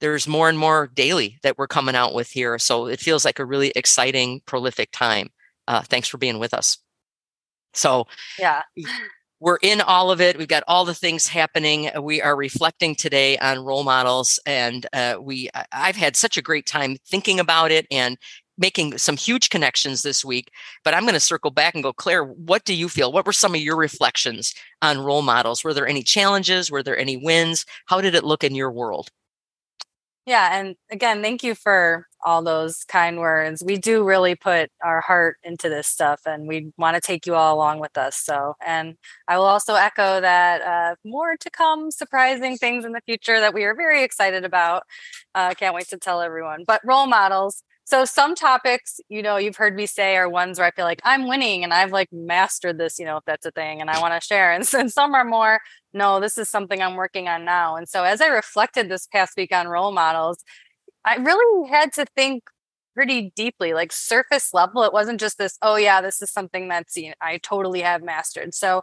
there's 0.00 0.26
more 0.26 0.48
and 0.48 0.58
more 0.58 0.90
daily 0.92 1.38
that 1.42 1.58
we're 1.58 1.66
coming 1.66 1.94
out 1.94 2.14
with 2.14 2.30
here. 2.30 2.58
So 2.58 2.86
it 2.86 3.00
feels 3.00 3.24
like 3.24 3.38
a 3.38 3.44
really 3.44 3.72
exciting, 3.76 4.42
prolific 4.46 4.90
time. 4.92 5.30
Uh, 5.66 5.82
thanks 5.82 6.08
for 6.08 6.18
being 6.18 6.38
with 6.38 6.52
us. 6.52 6.78
So, 7.72 8.06
yeah 8.38 8.62
we're 9.44 9.58
in 9.60 9.82
all 9.82 10.10
of 10.10 10.22
it. 10.22 10.38
We've 10.38 10.48
got 10.48 10.64
all 10.66 10.86
the 10.86 10.94
things 10.94 11.28
happening. 11.28 11.90
We 12.00 12.22
are 12.22 12.34
reflecting 12.34 12.94
today 12.94 13.36
on 13.36 13.62
role 13.62 13.84
models, 13.84 14.40
and 14.46 14.86
uh, 14.94 15.16
we 15.20 15.50
I've 15.70 15.96
had 15.96 16.16
such 16.16 16.38
a 16.38 16.42
great 16.42 16.64
time 16.64 16.96
thinking 17.06 17.38
about 17.38 17.70
it 17.70 17.86
and 17.90 18.16
making 18.56 18.96
some 18.96 19.18
huge 19.18 19.50
connections 19.50 20.00
this 20.00 20.24
week. 20.24 20.50
But 20.82 20.94
I'm 20.94 21.02
going 21.02 21.12
to 21.12 21.20
circle 21.20 21.50
back 21.50 21.74
and 21.74 21.82
go, 21.82 21.92
Claire, 21.92 22.24
what 22.24 22.64
do 22.64 22.72
you 22.72 22.88
feel? 22.88 23.12
What 23.12 23.26
were 23.26 23.34
some 23.34 23.54
of 23.54 23.60
your 23.60 23.76
reflections 23.76 24.54
on 24.80 24.98
role 25.00 25.20
models? 25.20 25.62
Were 25.62 25.74
there 25.74 25.86
any 25.86 26.02
challenges? 26.02 26.70
Were 26.70 26.82
there 26.82 26.98
any 26.98 27.18
wins? 27.18 27.66
How 27.84 28.00
did 28.00 28.14
it 28.14 28.24
look 28.24 28.44
in 28.44 28.54
your 28.54 28.72
world? 28.72 29.10
Yeah. 30.26 30.58
And 30.58 30.76
again, 30.90 31.22
thank 31.22 31.42
you 31.42 31.54
for 31.54 32.06
all 32.24 32.42
those 32.42 32.84
kind 32.84 33.18
words. 33.18 33.62
We 33.62 33.76
do 33.76 34.02
really 34.02 34.34
put 34.34 34.70
our 34.82 35.02
heart 35.02 35.36
into 35.42 35.68
this 35.68 35.86
stuff 35.86 36.22
and 36.24 36.48
we 36.48 36.72
want 36.78 36.94
to 36.94 37.00
take 37.02 37.26
you 37.26 37.34
all 37.34 37.54
along 37.54 37.80
with 37.80 37.98
us. 37.98 38.16
So, 38.16 38.54
and 38.64 38.96
I 39.28 39.36
will 39.36 39.44
also 39.44 39.74
echo 39.74 40.22
that 40.22 40.62
uh, 40.62 40.94
more 41.04 41.36
to 41.38 41.50
come, 41.50 41.90
surprising 41.90 42.56
things 42.56 42.86
in 42.86 42.92
the 42.92 43.02
future 43.04 43.38
that 43.40 43.52
we 43.52 43.64
are 43.64 43.74
very 43.74 44.02
excited 44.02 44.46
about. 44.46 44.84
Uh, 45.34 45.52
can't 45.52 45.74
wait 45.74 45.88
to 45.88 45.98
tell 45.98 46.22
everyone. 46.22 46.64
But 46.66 46.80
role 46.84 47.06
models, 47.06 47.62
so 47.84 48.04
some 48.04 48.34
topics, 48.34 48.98
you 49.08 49.22
know, 49.22 49.36
you've 49.36 49.56
heard 49.56 49.76
me 49.76 49.86
say 49.86 50.16
are 50.16 50.28
ones 50.28 50.58
where 50.58 50.66
I 50.66 50.70
feel 50.70 50.86
like 50.86 51.02
I'm 51.04 51.28
winning 51.28 51.64
and 51.64 51.72
I've 51.72 51.92
like 51.92 52.08
mastered 52.12 52.78
this, 52.78 52.98
you 52.98 53.04
know, 53.04 53.18
if 53.18 53.24
that's 53.26 53.44
a 53.44 53.50
thing 53.50 53.80
and 53.80 53.90
I 53.90 54.00
want 54.00 54.20
to 54.20 54.26
share. 54.26 54.52
And, 54.52 54.66
some 54.66 55.14
are 55.14 55.24
more, 55.24 55.60
no, 55.92 56.18
this 56.20 56.38
is 56.38 56.48
something 56.48 56.80
I'm 56.80 56.96
working 56.96 57.28
on 57.28 57.44
now. 57.44 57.76
And 57.76 57.88
so 57.88 58.04
as 58.04 58.20
I 58.22 58.28
reflected 58.28 58.88
this 58.88 59.06
past 59.06 59.34
week 59.36 59.54
on 59.54 59.68
role 59.68 59.92
models, 59.92 60.38
I 61.04 61.16
really 61.16 61.68
had 61.68 61.92
to 61.94 62.06
think 62.16 62.44
pretty 62.94 63.32
deeply, 63.36 63.74
like 63.74 63.92
surface 63.92 64.54
level. 64.54 64.82
It 64.84 64.92
wasn't 64.92 65.20
just 65.20 65.38
this, 65.38 65.58
oh 65.62 65.76
yeah, 65.76 66.00
this 66.00 66.22
is 66.22 66.30
something 66.32 66.68
that's 66.68 66.96
you 66.96 67.08
know, 67.08 67.14
I 67.20 67.38
totally 67.38 67.82
have 67.82 68.02
mastered. 68.02 68.54
So 68.54 68.82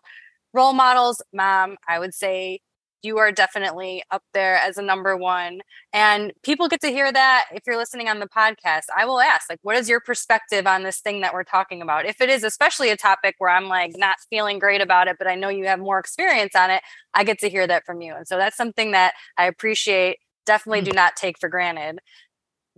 role 0.54 0.74
models, 0.74 1.22
mom, 1.34 1.78
I 1.88 2.00
would 2.00 2.14
say 2.14 2.60
you 3.04 3.18
are 3.18 3.32
definitely 3.32 4.04
up 4.12 4.24
there 4.34 4.56
as 4.56 4.78
a 4.78 4.82
number 4.82 5.18
one. 5.18 5.62
And 5.94 6.34
people 6.44 6.68
get 6.68 6.82
to 6.82 6.90
hear 6.90 7.12
that 7.12 7.46
if 7.52 7.64
you're 7.66 7.78
listening 7.78 8.08
on 8.08 8.20
the 8.20 8.28
podcast. 8.28 8.84
I 8.96 9.06
will 9.06 9.20
ask, 9.20 9.50
like, 9.50 9.60
what 9.64 9.76
is 9.76 9.90
your 9.90 10.00
perspective 10.00 10.68
on 10.68 10.84
this 10.84 11.00
thing 11.00 11.22
that 11.22 11.34
we're 11.34 11.44
talking 11.44 11.82
about? 11.82 12.06
If 12.06 12.22
it 12.22 12.30
is 12.30 12.44
especially 12.44 12.90
a 12.90 12.98
topic 12.98 13.36
where 13.38 13.50
I'm 13.50 13.68
like 13.68 13.94
not 13.96 14.18
feeling 14.30 14.60
great 14.60 14.82
about 14.82 15.08
it, 15.08 15.18
but 15.18 15.28
I 15.28 15.36
know 15.36 15.50
you 15.50 15.66
have 15.66 15.80
more 15.80 16.00
experience 16.00 16.56
on 16.56 16.70
it, 16.70 16.82
I 17.14 17.24
get 17.24 17.40
to 17.40 17.50
hear 17.50 17.68
that 17.68 17.86
from 17.86 18.02
you. 18.02 18.14
And 18.16 18.28
so 18.28 18.38
that's 18.38 18.58
something 18.58 18.92
that 18.92 19.14
I 19.38 19.46
appreciate, 19.46 20.18
definitely 20.46 20.82
mm. 20.82 20.86
do 20.86 20.92
not 20.92 21.16
take 21.16 21.40
for 21.40 21.50
granted. 21.50 22.00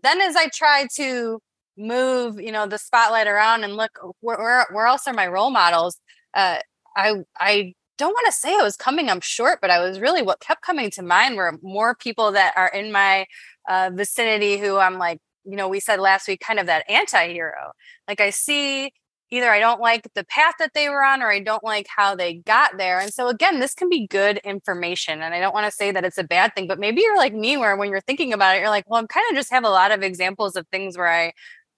Then 0.02 0.20
as 0.22 0.36
I 0.36 0.48
try 0.48 0.88
to 0.96 1.40
move, 1.78 2.40
you 2.40 2.52
know, 2.52 2.68
the 2.68 2.78
spotlight 2.78 3.28
around 3.28 3.64
and 3.64 3.76
look 3.76 3.92
where 4.20 4.38
where, 4.38 4.68
where 4.72 4.88
else 4.88 5.08
are 5.08 5.14
my 5.14 5.28
role 5.28 5.50
models? 5.50 6.00
Uh, 6.34 6.60
I 6.96 7.16
I 7.40 7.74
don't 8.04 8.14
want 8.14 8.26
to 8.26 8.34
say 8.34 8.54
I 8.54 8.64
was 8.64 8.76
coming 8.76 9.10
up 9.10 9.24
short, 9.24 9.60
but 9.62 9.70
I 9.70 9.80
was 9.80 10.00
really 10.00 10.22
what 10.22 10.42
kept 10.42 10.62
coming 10.62 10.92
to 10.92 11.02
mind 11.02 11.38
were 11.38 11.58
more 11.62 11.96
people 11.96 12.34
that 12.34 12.54
are 12.58 12.68
in 12.68 12.92
my 12.92 13.26
uh, 13.70 13.92
vicinity 13.94 14.58
who 14.58 14.78
I'm 14.78 14.98
like, 14.98 15.20
you 15.46 15.56
know, 15.56 15.70
we 15.70 15.80
said 15.80 16.00
last 16.00 16.28
week, 16.28 16.42
kind 16.42 16.60
of 16.60 16.66
that 16.66 16.84
anti 16.90 17.30
hero. 17.30 17.72
Like 18.08 18.20
I 18.20 18.30
see 18.30 18.92
either 19.32 19.50
I 19.50 19.60
don't 19.60 19.80
like 19.80 20.08
the 20.16 20.26
path 20.26 20.56
that 20.60 20.72
they 20.74 20.90
were 20.90 21.04
on 21.04 21.22
or 21.22 21.32
I 21.32 21.40
don't 21.40 21.64
like 21.64 21.88
how 21.88 22.14
they 22.14 22.36
got 22.36 22.78
there. 22.78 23.00
And 23.00 23.14
so, 23.14 23.30
again, 23.30 23.60
this 23.62 23.74
can 23.74 23.90
be 23.90 24.06
good 24.06 24.38
information. 24.44 25.22
And 25.22 25.34
I 25.34 25.40
don't 25.40 25.54
want 25.54 25.66
to 25.66 25.72
say 25.72 25.92
that 25.92 26.04
it's 26.04 26.18
a 26.18 26.24
bad 26.24 26.54
thing, 26.56 26.68
but 26.68 26.80
maybe 26.80 27.02
you're 27.02 27.18
like 27.18 27.34
me, 27.34 27.56
where 27.56 27.76
when 27.78 27.90
you're 27.90 28.02
thinking 28.02 28.34
about 28.34 28.56
it, 28.56 28.60
you're 28.60 28.70
like, 28.70 28.88
well, 28.90 29.00
I'm 29.00 29.08
kind 29.08 29.26
of 29.32 29.36
just 29.38 29.52
have 29.52 29.64
a 29.64 29.70
lot 29.70 29.92
of 29.92 30.04
examples 30.04 30.56
of 30.56 30.68
things 30.68 30.98
where 30.98 31.12
I 31.12 31.32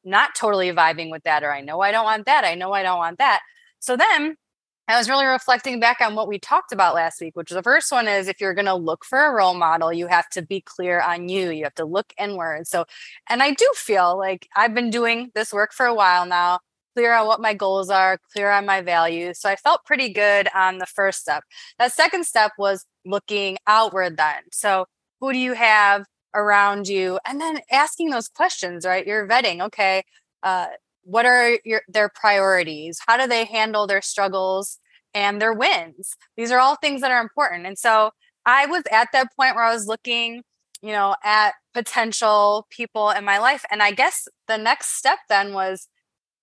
not 0.04 0.36
totally 0.36 0.72
vibing 0.72 1.12
with 1.12 1.24
that, 1.24 1.44
or 1.44 1.54
I 1.54 1.62
know 1.62 1.82
I 1.82 1.92
don't 1.92 2.04
want 2.04 2.26
that. 2.26 2.44
I 2.44 2.56
know 2.56 2.74
I 2.74 2.84
don't 2.84 2.98
want 2.98 3.20
that. 3.20 3.42
So 3.80 3.96
then 3.96 4.36
I 4.88 4.98
was 4.98 5.10
really 5.10 5.26
reflecting 5.26 5.80
back 5.80 6.00
on 6.00 6.14
what 6.14 6.28
we 6.28 6.38
talked 6.38 6.72
about 6.72 6.94
last 6.94 7.20
week, 7.20 7.36
which 7.36 7.50
the 7.50 7.64
first 7.64 7.92
one 7.92 8.08
is 8.08 8.28
if 8.28 8.40
you're 8.40 8.54
going 8.54 8.66
to 8.66 8.76
look 8.76 9.04
for 9.04 9.26
a 9.26 9.34
role 9.34 9.56
model, 9.56 9.92
you 9.92 10.06
have 10.08 10.30
to 10.30 10.44
be 10.44 10.62
clear 10.62 11.02
on 11.02 11.28
you. 11.28 11.50
You 11.50 11.64
have 11.64 11.76
to 11.76 11.86
look 11.86 12.14
inward. 12.20 12.68
So, 12.68 12.86
and 13.28 13.42
I 13.42 13.52
do 13.52 13.68
feel 13.76 14.16
like 14.18 14.48
I've 14.56 14.76
been 14.76 14.92
doing 14.92 15.32
this 15.34 15.52
work 15.52 15.74
for 15.74 15.88
a 15.88 15.94
while 15.94 16.28
now, 16.28 16.60
clear 16.96 17.14
on 17.14 17.26
what 17.26 17.42
my 17.42 17.56
goals 17.56 17.90
are, 17.90 18.20
clear 18.32 18.52
on 18.52 18.68
my 18.68 18.82
values. 18.82 19.40
So 19.40 19.50
I 19.50 19.56
felt 19.56 19.86
pretty 19.86 20.10
good 20.14 20.50
on 20.54 20.78
the 20.78 20.86
first 20.86 21.22
step. 21.22 21.44
That 21.80 21.92
second 21.92 22.26
step 22.26 22.52
was 22.60 22.86
looking 23.06 23.58
outward 23.66 24.18
then. 24.18 24.44
So, 24.52 24.86
who 25.20 25.34
do 25.34 25.40
you 25.40 25.54
have 25.54 26.06
around 26.36 26.88
you? 26.88 27.18
And 27.26 27.42
then 27.42 27.60
asking 27.72 28.12
those 28.12 28.28
questions, 28.28 28.86
right? 28.86 29.08
You're 29.08 29.28
vetting, 29.28 29.62
okay. 29.62 30.04
Uh, 30.44 30.68
what 31.06 31.26
are 31.26 31.60
your 31.64 31.82
their 31.88 32.10
priorities 32.10 33.00
how 33.08 33.18
do 33.18 33.28
they 33.28 33.46
handle 33.46 33.88
their 33.88 34.02
struggles 34.02 34.80
and 35.14 35.42
their 35.42 35.54
wins 35.54 36.16
these 36.36 36.52
are 36.52 36.60
all 36.60 36.76
things 36.76 37.02
that 37.02 37.12
are 37.12 37.22
important 37.22 37.66
and 37.66 37.78
so 37.78 38.12
i 38.46 38.66
was 38.66 38.84
at 38.92 39.08
that 39.14 39.28
point 39.38 39.56
where 39.56 39.64
i 39.64 39.74
was 39.74 39.88
looking 39.88 40.44
you 40.86 40.92
know, 40.92 41.16
at 41.24 41.56
potential 41.74 42.68
people 42.70 43.10
in 43.10 43.26
my 43.26 43.40
life. 43.40 43.66
And 43.72 43.82
I 43.82 43.90
guess 43.90 44.28
the 44.48 44.58
next 44.58 44.98
step 44.98 45.18
then 45.30 45.52
was 45.52 45.88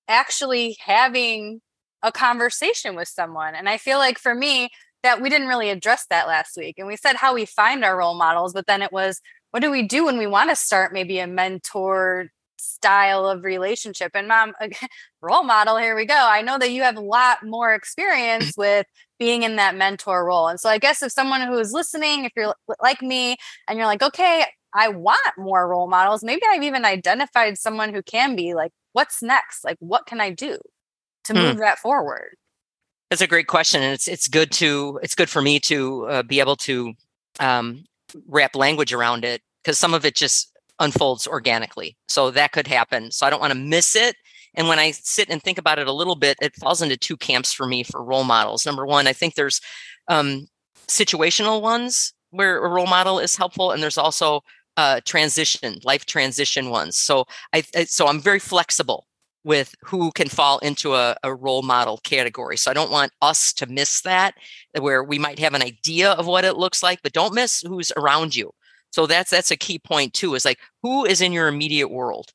actually 0.09 0.77
having 0.81 1.61
a 2.03 2.11
conversation 2.11 2.97
with 2.97 3.07
someone. 3.07 3.55
And 3.55 3.69
I 3.69 3.79
feel 3.79 3.99
like 3.99 4.19
for 4.19 4.35
me, 4.35 4.71
that 5.05 5.23
we 5.23 5.31
didn't 5.31 5.49
really 5.49 5.71
address 5.71 6.07
that 6.11 6.27
last 6.27 6.57
week. 6.57 6.77
And 6.79 6.89
we 6.89 6.97
said 6.97 7.17
how 7.17 7.35
we 7.35 7.45
find 7.45 7.85
our 7.85 7.97
role 7.97 8.17
models, 8.17 8.53
but 8.53 8.67
then 8.67 8.83
it 8.83 8.93
was 8.93 9.21
what 9.53 9.61
do 9.61 9.71
we 9.71 9.83
do 9.83 10.07
when 10.07 10.19
we 10.19 10.27
want 10.27 10.51
to 10.51 10.57
start 10.57 10.93
maybe 10.93 11.21
a 11.21 11.27
mentor 11.27 12.29
style 12.63 13.27
of 13.27 13.45
relationship? 13.45 14.13
And 14.15 14.29
mom, 14.29 14.53
role 15.21 15.43
model, 15.43 15.77
here 15.77 15.97
we 15.97 16.07
go. 16.07 16.17
I 16.17 16.43
know 16.43 16.59
that 16.59 16.71
you 16.71 16.83
have 16.83 16.97
a 16.97 17.01
lot 17.01 17.45
more 17.45 17.75
experience 17.75 18.55
with 18.57 18.87
being 19.19 19.43
in 19.43 19.57
that 19.57 19.77
mentor 19.77 20.25
role. 20.25 20.49
And 20.49 20.59
so 20.59 20.69
I 20.69 20.79
guess 20.79 21.03
if 21.03 21.13
someone 21.13 21.43
who 21.43 21.59
is 21.59 21.73
listening, 21.73 22.25
if 22.25 22.33
you're 22.37 22.55
like 22.81 23.03
me 23.03 23.37
and 23.69 23.79
you're 23.79 23.87
like, 23.87 24.03
okay, 24.03 24.47
I 24.75 24.89
want 24.89 25.21
more 25.37 25.69
role 25.69 25.89
models, 25.89 26.25
maybe 26.25 26.43
I've 26.49 26.63
even 26.63 26.85
identified 26.85 27.59
someone 27.59 27.93
who 27.93 28.03
can 28.03 28.37
be 28.37 28.55
like, 28.55 28.73
what's 28.93 29.23
next? 29.23 29.65
Like, 29.65 29.77
what 29.81 30.07
can 30.07 30.21
I 30.21 30.31
do 30.31 30.59
to 31.25 31.35
move 31.35 31.57
mm. 31.57 31.61
that 31.61 31.79
forward? 31.79 32.37
That's 33.11 33.23
a 33.23 33.27
great 33.27 33.47
question, 33.47 33.83
and 33.83 33.93
it's 33.93 34.09
it's 34.09 34.27
good 34.27 34.51
to 34.53 34.99
it's 35.03 35.15
good 35.15 35.29
for 35.29 35.43
me 35.43 35.61
to 35.61 36.07
uh, 36.07 36.23
be 36.23 36.41
able 36.41 36.57
to 36.57 36.95
um, 37.41 37.85
wrap 38.27 38.57
language 38.57 38.95
around 38.95 39.25
it 39.25 39.43
because 39.63 39.79
some 39.79 39.93
of 39.93 40.07
it 40.07 40.15
just 40.15 40.52
unfolds 40.83 41.27
organically. 41.27 41.97
So 42.09 42.31
that 42.33 42.53
could 42.53 42.67
happen. 42.67 43.11
So 43.13 43.25
I 43.25 43.31
don't 43.31 43.41
want 43.41 43.53
to 43.53 43.59
miss 43.59 43.97
it. 43.97 44.17
And 44.55 44.69
when 44.69 44.79
I 44.79 44.91
sit 44.91 45.31
and 45.31 45.43
think 45.43 45.57
about 45.57 45.79
it 45.79 45.87
a 45.87 45.93
little 45.93 46.17
bit, 46.17 46.37
it 46.43 46.55
falls 46.57 46.83
into 46.83 46.97
two 46.97 47.17
camps 47.17 47.53
for 47.53 47.67
me 47.67 47.83
for 47.85 48.05
role 48.05 48.25
models. 48.25 48.67
Number 48.67 48.85
one, 48.85 49.07
I 49.07 49.13
think 49.13 49.35
there's 49.35 49.61
um, 50.09 50.47
situational 50.89 51.63
ones 51.63 52.13
where 52.31 52.63
a 52.63 52.69
role 52.69 52.87
model 52.87 53.19
is 53.19 53.37
helpful, 53.37 53.71
and 53.71 53.83
there's 53.83 53.97
also 53.97 54.43
uh, 54.77 55.01
transition, 55.05 55.79
life 55.85 56.05
transition 56.05 56.69
ones. 56.71 56.99
So 56.99 57.27
I, 57.53 57.63
so 57.63 58.09
I'm 58.09 58.21
very 58.21 58.39
flexible 58.39 59.07
with 59.45 59.75
who 59.83 60.11
can 60.13 60.29
fall 60.29 60.59
into 60.59 60.95
a, 60.95 61.17
a, 61.23 61.35
role 61.35 61.63
model 61.63 61.99
category. 62.05 62.57
So 62.57 62.71
I 62.71 62.75
don't 62.75 62.93
want 62.93 63.11
us 63.21 63.53
to 63.55 63.67
miss 63.67 64.03
that, 64.03 64.35
where 64.79 65.03
we 65.03 65.19
might 65.19 65.41
have 65.41 65.55
an 65.55 65.63
idea 65.63 66.13
of 66.13 66.27
what 66.27 66.45
it 66.45 66.57
looks 66.57 66.83
like, 66.83 67.01
but 67.03 67.13
don't 67.13 67.35
miss 67.35 67.61
who's 67.63 67.91
around 67.97 68.37
you. 68.37 68.53
So 68.93 69.07
that's 69.07 69.31
that's 69.31 69.51
a 69.51 69.57
key 69.57 69.79
point 69.79 70.15
too. 70.15 70.35
Is 70.35 70.45
like 70.45 70.61
who 70.83 71.05
is 71.05 71.21
in 71.21 71.33
your 71.33 71.49
immediate 71.49 71.89
world, 71.89 72.31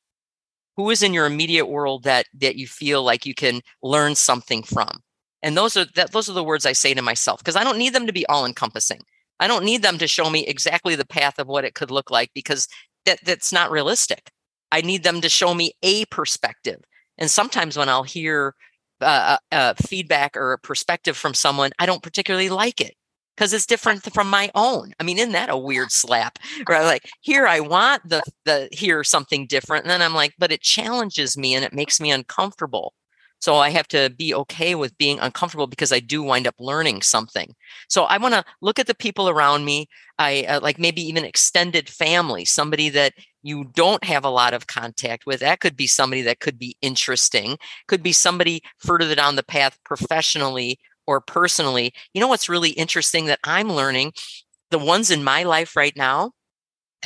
who 0.75 0.89
is 0.89 1.03
in 1.03 1.13
your 1.13 1.25
immediate 1.25 1.67
world 1.67 2.03
that 2.03 2.25
that 2.39 2.57
you 2.57 2.67
feel 2.67 3.03
like 3.03 3.25
you 3.25 3.33
can 3.33 3.61
learn 3.81 4.15
something 4.15 4.63
from. 4.63 4.99
And 5.43 5.55
those 5.55 5.77
are 5.77 5.85
that 5.95 6.11
those 6.11 6.29
are 6.29 6.33
the 6.33 6.43
words 6.43 6.65
I 6.65 6.73
say 6.73 6.93
to 6.93 7.01
myself 7.01 7.39
because 7.39 7.55
I 7.55 7.63
don't 7.63 7.77
need 7.77 7.93
them 7.93 8.07
to 8.07 8.13
be 8.13 8.25
all 8.27 8.45
encompassing. 8.45 9.01
I 9.39 9.47
don't 9.47 9.65
need 9.65 9.83
them 9.83 9.99
to 9.99 10.07
show 10.07 10.29
me 10.29 10.45
exactly 10.47 10.95
the 10.95 11.05
path 11.05 11.39
of 11.39 11.47
what 11.47 11.63
it 11.63 11.75
could 11.75 11.91
look 11.91 12.09
like 12.09 12.31
because 12.33 12.67
that 13.05 13.19
that's 13.23 13.53
not 13.53 13.71
realistic. 13.71 14.31
I 14.71 14.81
need 14.81 15.03
them 15.03 15.21
to 15.21 15.29
show 15.29 15.53
me 15.53 15.73
a 15.83 16.05
perspective. 16.05 16.81
And 17.17 17.31
sometimes 17.31 17.77
when 17.77 17.87
I'll 17.89 18.03
hear 18.03 18.55
uh, 18.99 19.37
uh, 19.51 19.55
uh, 19.55 19.73
feedback 19.75 20.35
or 20.35 20.53
a 20.53 20.59
perspective 20.59 21.15
from 21.15 21.33
someone, 21.33 21.71
I 21.79 21.85
don't 21.85 22.03
particularly 22.03 22.49
like 22.49 22.81
it 22.81 22.95
because 23.37 23.53
it's 23.53 23.65
different 23.65 24.03
from 24.13 24.29
my 24.29 24.49
own. 24.55 24.93
I 24.99 25.03
mean, 25.03 25.19
isn't 25.19 25.33
that 25.33 25.49
a 25.49 25.57
weird 25.57 25.91
slap? 25.91 26.39
Right? 26.67 26.83
Like 26.83 27.09
here, 27.21 27.47
I 27.47 27.59
want 27.59 28.07
the 28.07 28.23
the 28.45 28.67
hear 28.71 29.03
something 29.03 29.45
different, 29.47 29.83
and 29.83 29.91
then 29.91 30.01
I'm 30.01 30.15
like, 30.15 30.33
but 30.39 30.51
it 30.51 30.61
challenges 30.61 31.37
me 31.37 31.53
and 31.55 31.63
it 31.63 31.73
makes 31.73 31.99
me 31.99 32.11
uncomfortable. 32.11 32.93
So 33.39 33.57
I 33.57 33.69
have 33.69 33.87
to 33.89 34.09
be 34.17 34.33
okay 34.33 34.73
with 34.73 34.97
being 34.97 35.19
uncomfortable 35.19 35.67
because 35.67 35.91
I 35.91 35.99
do 35.99 36.23
wind 36.23 36.47
up 36.47 36.55
learning 36.59 37.03
something. 37.03 37.53
So 37.87 38.05
I 38.05 38.17
want 38.17 38.33
to 38.33 38.43
look 38.61 38.79
at 38.79 38.87
the 38.87 38.95
people 38.95 39.29
around 39.29 39.63
me. 39.63 39.87
I 40.17 40.43
uh, 40.49 40.59
like 40.61 40.79
maybe 40.79 41.01
even 41.03 41.23
extended 41.23 41.87
family, 41.87 42.45
somebody 42.45 42.89
that 42.89 43.13
you 43.43 43.65
don't 43.75 44.03
have 44.03 44.25
a 44.25 44.29
lot 44.29 44.55
of 44.55 44.65
contact 44.65 45.27
with. 45.27 45.41
That 45.41 45.59
could 45.59 45.77
be 45.77 45.85
somebody 45.85 46.23
that 46.23 46.39
could 46.39 46.57
be 46.57 46.77
interesting, 46.81 47.57
could 47.87 48.01
be 48.01 48.11
somebody 48.11 48.63
further 48.79 49.13
down 49.13 49.35
the 49.35 49.43
path 49.43 49.77
professionally 49.85 50.79
or 51.07 51.21
personally. 51.21 51.93
You 52.13 52.21
know 52.21 52.27
what's 52.27 52.49
really 52.49 52.71
interesting 52.71 53.25
that 53.25 53.39
I'm 53.43 53.71
learning? 53.71 54.13
The 54.69 54.79
ones 54.79 55.09
in 55.09 55.23
my 55.23 55.43
life 55.43 55.75
right 55.75 55.95
now, 55.95 56.31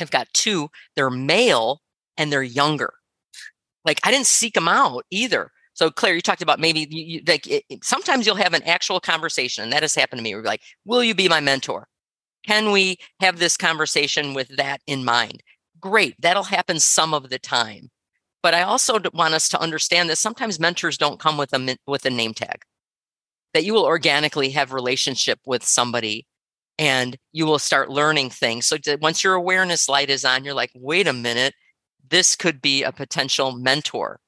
I've 0.00 0.10
got 0.10 0.28
two, 0.34 0.68
they're 0.96 1.10
male 1.10 1.80
and 2.16 2.32
they're 2.32 2.42
younger. 2.42 2.92
Like 3.84 4.00
I 4.04 4.10
didn't 4.10 4.26
seek 4.26 4.54
them 4.54 4.68
out 4.68 5.04
either. 5.10 5.50
So 5.74 5.90
Claire, 5.90 6.14
you 6.14 6.20
talked 6.20 6.42
about 6.42 6.60
maybe 6.60 6.86
you, 6.90 7.04
you, 7.04 7.20
like 7.26 7.46
it, 7.46 7.64
sometimes 7.82 8.26
you'll 8.26 8.36
have 8.36 8.54
an 8.54 8.62
actual 8.64 9.00
conversation, 9.00 9.64
and 9.64 9.72
that 9.72 9.82
has 9.82 9.94
happened 9.94 10.18
to 10.18 10.22
me. 10.22 10.34
We're 10.34 10.42
like, 10.42 10.62
"Will 10.84 11.02
you 11.02 11.14
be 11.14 11.28
my 11.28 11.40
mentor? 11.40 11.88
Can 12.46 12.72
we 12.72 12.98
have 13.20 13.38
this 13.38 13.56
conversation 13.56 14.34
with 14.34 14.48
that 14.56 14.80
in 14.86 15.04
mind?" 15.04 15.42
Great, 15.80 16.14
that'll 16.20 16.44
happen 16.44 16.78
some 16.78 17.14
of 17.14 17.30
the 17.30 17.38
time, 17.38 17.90
but 18.42 18.54
I 18.54 18.62
also 18.62 19.00
want 19.14 19.34
us 19.34 19.48
to 19.50 19.60
understand 19.60 20.10
that 20.10 20.18
sometimes 20.18 20.60
mentors 20.60 20.98
don't 20.98 21.18
come 21.18 21.38
with 21.38 21.52
a 21.54 21.78
with 21.86 22.04
a 22.06 22.10
name 22.10 22.34
tag. 22.34 22.62
That 23.54 23.64
you 23.64 23.74
will 23.74 23.84
organically 23.84 24.50
have 24.50 24.72
relationship 24.72 25.40
with 25.46 25.64
somebody, 25.64 26.26
and 26.78 27.18
you 27.32 27.46
will 27.46 27.58
start 27.58 27.90
learning 27.90 28.30
things. 28.30 28.66
So 28.66 28.76
once 29.00 29.22
your 29.24 29.34
awareness 29.34 29.88
light 29.88 30.10
is 30.10 30.24
on, 30.24 30.44
you're 30.44 30.54
like, 30.54 30.70
"Wait 30.74 31.06
a 31.06 31.12
minute." 31.12 31.54
This 32.08 32.36
could 32.36 32.60
be 32.62 32.82
a 32.82 32.92
potential 32.92 33.52
mentor 33.52 34.20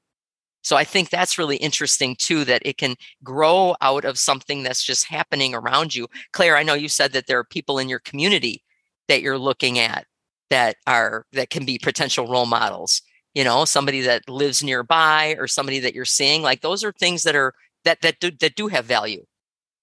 so 0.62 0.76
I 0.76 0.84
think 0.84 1.10
that's 1.10 1.36
really 1.38 1.56
interesting 1.56 2.16
too, 2.18 2.44
that 2.46 2.62
it 2.64 2.78
can 2.78 2.96
grow 3.22 3.76
out 3.82 4.04
of 4.06 4.18
something 4.18 4.62
that's 4.62 4.82
just 4.82 5.06
happening 5.06 5.54
around 5.54 5.94
you. 5.94 6.08
Claire, 6.32 6.56
I 6.56 6.62
know 6.62 6.72
you 6.74 6.88
said 6.88 7.12
that 7.12 7.26
there 7.26 7.38
are 7.38 7.44
people 7.44 7.78
in 7.78 7.88
your 7.88 7.98
community 7.98 8.62
that 9.08 9.20
you're 9.20 9.38
looking 9.38 9.78
at 9.78 10.06
that 10.50 10.76
are 10.86 11.26
that 11.32 11.50
can 11.50 11.66
be 11.66 11.78
potential 11.78 12.26
role 12.28 12.46
models. 12.46 13.02
You 13.34 13.44
know, 13.44 13.64
somebody 13.66 14.00
that 14.02 14.28
lives 14.28 14.62
nearby 14.62 15.36
or 15.38 15.46
somebody 15.48 15.80
that 15.80 15.94
you're 15.94 16.04
seeing. 16.06 16.40
Like 16.42 16.62
those 16.62 16.82
are 16.82 16.92
things 16.92 17.24
that 17.24 17.36
are 17.36 17.52
that 17.84 18.00
that 18.02 18.20
do, 18.20 18.30
that 18.30 18.54
do 18.54 18.68
have 18.68 18.84
value. 18.84 19.24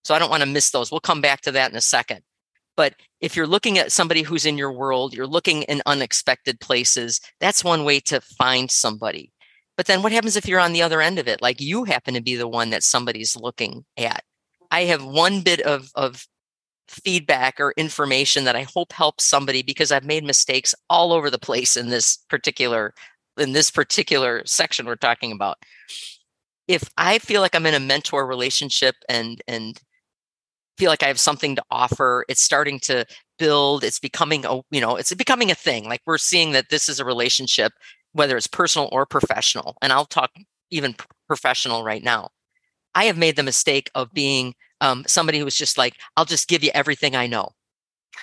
So 0.03 0.15
I 0.15 0.19
don't 0.19 0.29
want 0.29 0.41
to 0.41 0.49
miss 0.49 0.71
those. 0.71 0.91
We'll 0.91 0.99
come 0.99 1.21
back 1.21 1.41
to 1.41 1.51
that 1.51 1.71
in 1.71 1.77
a 1.77 1.81
second. 1.81 2.21
But 2.75 2.95
if 3.19 3.35
you're 3.35 3.47
looking 3.47 3.77
at 3.77 3.91
somebody 3.91 4.23
who's 4.23 4.45
in 4.45 4.57
your 4.57 4.71
world, 4.71 5.13
you're 5.13 5.27
looking 5.27 5.63
in 5.63 5.81
unexpected 5.85 6.59
places, 6.59 7.21
that's 7.39 7.63
one 7.63 7.83
way 7.83 7.99
to 8.01 8.21
find 8.21 8.71
somebody. 8.71 9.31
But 9.77 9.87
then 9.87 10.01
what 10.01 10.11
happens 10.11 10.35
if 10.35 10.47
you're 10.47 10.59
on 10.59 10.73
the 10.73 10.81
other 10.81 11.01
end 11.01 11.19
of 11.19 11.27
it? 11.27 11.41
Like 11.41 11.61
you 11.61 11.83
happen 11.83 12.13
to 12.13 12.21
be 12.21 12.35
the 12.35 12.47
one 12.47 12.69
that 12.71 12.83
somebody's 12.83 13.35
looking 13.35 13.85
at. 13.97 14.23
I 14.71 14.85
have 14.85 15.03
one 15.03 15.41
bit 15.41 15.61
of, 15.61 15.91
of 15.95 16.25
feedback 16.87 17.59
or 17.59 17.73
information 17.77 18.43
that 18.45 18.55
I 18.55 18.63
hope 18.63 18.93
helps 18.93 19.23
somebody 19.23 19.61
because 19.61 19.91
I've 19.91 20.05
made 20.05 20.23
mistakes 20.23 20.75
all 20.89 21.13
over 21.13 21.29
the 21.29 21.39
place 21.39 21.75
in 21.75 21.89
this 21.89 22.17
particular 22.29 22.93
in 23.37 23.53
this 23.53 23.71
particular 23.71 24.41
section 24.45 24.85
we're 24.85 24.95
talking 24.95 25.31
about. 25.31 25.57
If 26.67 26.89
I 26.97 27.19
feel 27.19 27.41
like 27.41 27.55
I'm 27.55 27.65
in 27.65 27.73
a 27.73 27.79
mentor 27.79 28.25
relationship 28.27 28.95
and 29.09 29.41
and 29.47 29.79
feel 30.77 30.89
like 30.89 31.03
I 31.03 31.07
have 31.07 31.19
something 31.19 31.55
to 31.55 31.63
offer, 31.71 32.25
it's 32.29 32.41
starting 32.41 32.79
to 32.81 33.05
build, 33.37 33.83
it's 33.83 33.99
becoming 33.99 34.45
a, 34.45 34.61
you 34.71 34.81
know, 34.81 34.95
it's 34.95 35.13
becoming 35.13 35.51
a 35.51 35.55
thing. 35.55 35.85
Like 35.85 36.01
we're 36.05 36.17
seeing 36.17 36.51
that 36.53 36.69
this 36.69 36.89
is 36.89 36.99
a 36.99 37.05
relationship 37.05 37.73
whether 38.13 38.35
it's 38.35 38.47
personal 38.47 38.89
or 38.91 39.05
professional, 39.05 39.77
and 39.81 39.93
I'll 39.93 40.05
talk 40.05 40.31
even 40.69 40.95
professional 41.27 41.83
right 41.83 42.03
now. 42.03 42.29
I 42.95 43.05
have 43.05 43.17
made 43.17 43.35
the 43.37 43.43
mistake 43.43 43.89
of 43.95 44.13
being 44.13 44.55
um, 44.81 45.05
somebody 45.07 45.39
who's 45.39 45.55
just 45.55 45.77
like, 45.77 45.95
I'll 46.17 46.25
just 46.25 46.47
give 46.49 46.63
you 46.63 46.71
everything 46.73 47.15
I 47.15 47.27
know, 47.27 47.49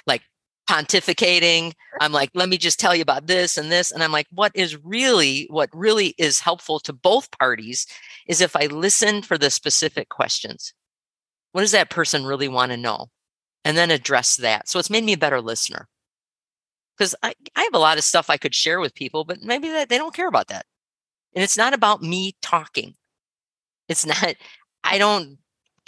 like 0.07 0.23
pontificating. 0.68 1.72
I'm 2.00 2.12
like, 2.12 2.30
let 2.34 2.48
me 2.48 2.58
just 2.58 2.78
tell 2.78 2.94
you 2.94 3.02
about 3.02 3.26
this 3.26 3.56
and 3.56 3.72
this. 3.72 3.90
And 3.90 4.02
I'm 4.02 4.12
like, 4.12 4.26
what 4.30 4.52
is 4.54 4.76
really, 4.84 5.46
what 5.50 5.70
really 5.72 6.14
is 6.18 6.40
helpful 6.40 6.78
to 6.80 6.92
both 6.92 7.30
parties 7.38 7.87
is 8.26 8.40
if 8.40 8.54
I 8.54 8.66
listen 8.66 9.22
for 9.22 9.38
the 9.38 9.50
specific 9.50 10.08
questions. 10.08 10.75
What 11.52 11.62
does 11.62 11.72
that 11.72 11.90
person 11.90 12.26
really 12.26 12.48
want 12.48 12.72
to 12.72 12.76
know? 12.76 13.06
And 13.64 13.76
then 13.76 13.90
address 13.90 14.37
that. 14.37 14.68
So 14.68 14.78
it's 14.78 14.90
made 14.90 15.04
me 15.04 15.14
a 15.14 15.18
better 15.18 15.40
listener 15.40 15.88
because 16.96 17.14
I, 17.22 17.34
I 17.56 17.62
have 17.62 17.75
a 17.75 17.78
lot 17.78 17.98
of 17.98 18.04
stuff 18.04 18.30
I 18.30 18.37
could 18.37 18.54
share 18.54 18.80
with 18.80 18.94
people, 18.94 19.25
but 19.25 19.42
maybe 19.42 19.68
that 19.68 19.88
they 19.88 19.98
don't 19.98 20.14
care 20.14 20.28
about 20.28 20.48
that. 20.48 20.66
And 21.34 21.42
it's 21.42 21.56
not 21.56 21.75
about 21.75 22.02
me 22.02 22.34
talking. 22.42 22.94
It's 23.88 24.06
not, 24.06 24.34
I 24.84 24.98
don't 24.98 25.38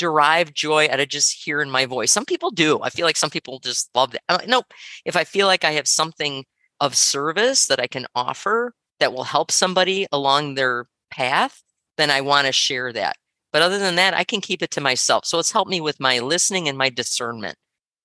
derive 0.01 0.55
joy 0.55 0.89
out 0.91 0.99
of 0.99 1.09
just 1.09 1.45
hearing 1.45 1.71
my 1.71 1.85
voice. 1.85 2.11
Some 2.11 2.25
people 2.25 2.51
do. 2.51 2.81
I 2.83 2.89
feel 2.89 3.05
like 3.05 3.19
some 3.19 3.29
people 3.29 3.59
just 3.59 3.91
love 3.95 4.13
that. 4.13 4.23
Like, 4.31 4.49
nope. 4.49 4.73
If 5.05 5.15
I 5.15 5.25
feel 5.25 5.47
like 5.47 5.63
I 5.63 5.73
have 5.73 5.87
something 5.87 6.47
of 6.81 6.97
service 6.97 7.67
that 7.67 7.79
I 7.79 7.87
can 7.87 8.07
offer 8.15 8.73
that 8.99 9.13
will 9.13 9.25
help 9.25 9.51
somebody 9.51 10.07
along 10.11 10.55
their 10.55 10.87
path, 11.11 11.63
then 11.99 12.11
I 12.11 12.23
want 12.23 12.47
to 12.47 12.53
share 12.53 12.95
that. 12.95 13.17
But 13.53 13.61
other 13.61 13.79
than 13.79 13.97
that, 13.97 14.15
I 14.15 14.25
can 14.25 14.41
keep 14.41 14.63
it 14.63 14.71
to 14.73 14.81
myself. 14.81 15.27
So 15.27 15.39
it's 15.39 15.53
helped 15.53 15.71
me 15.71 15.83
with 15.83 16.01
my 16.01 16.19
listening 16.21 16.67
and 16.67 16.79
my 16.79 16.89
discernment. 16.89 17.57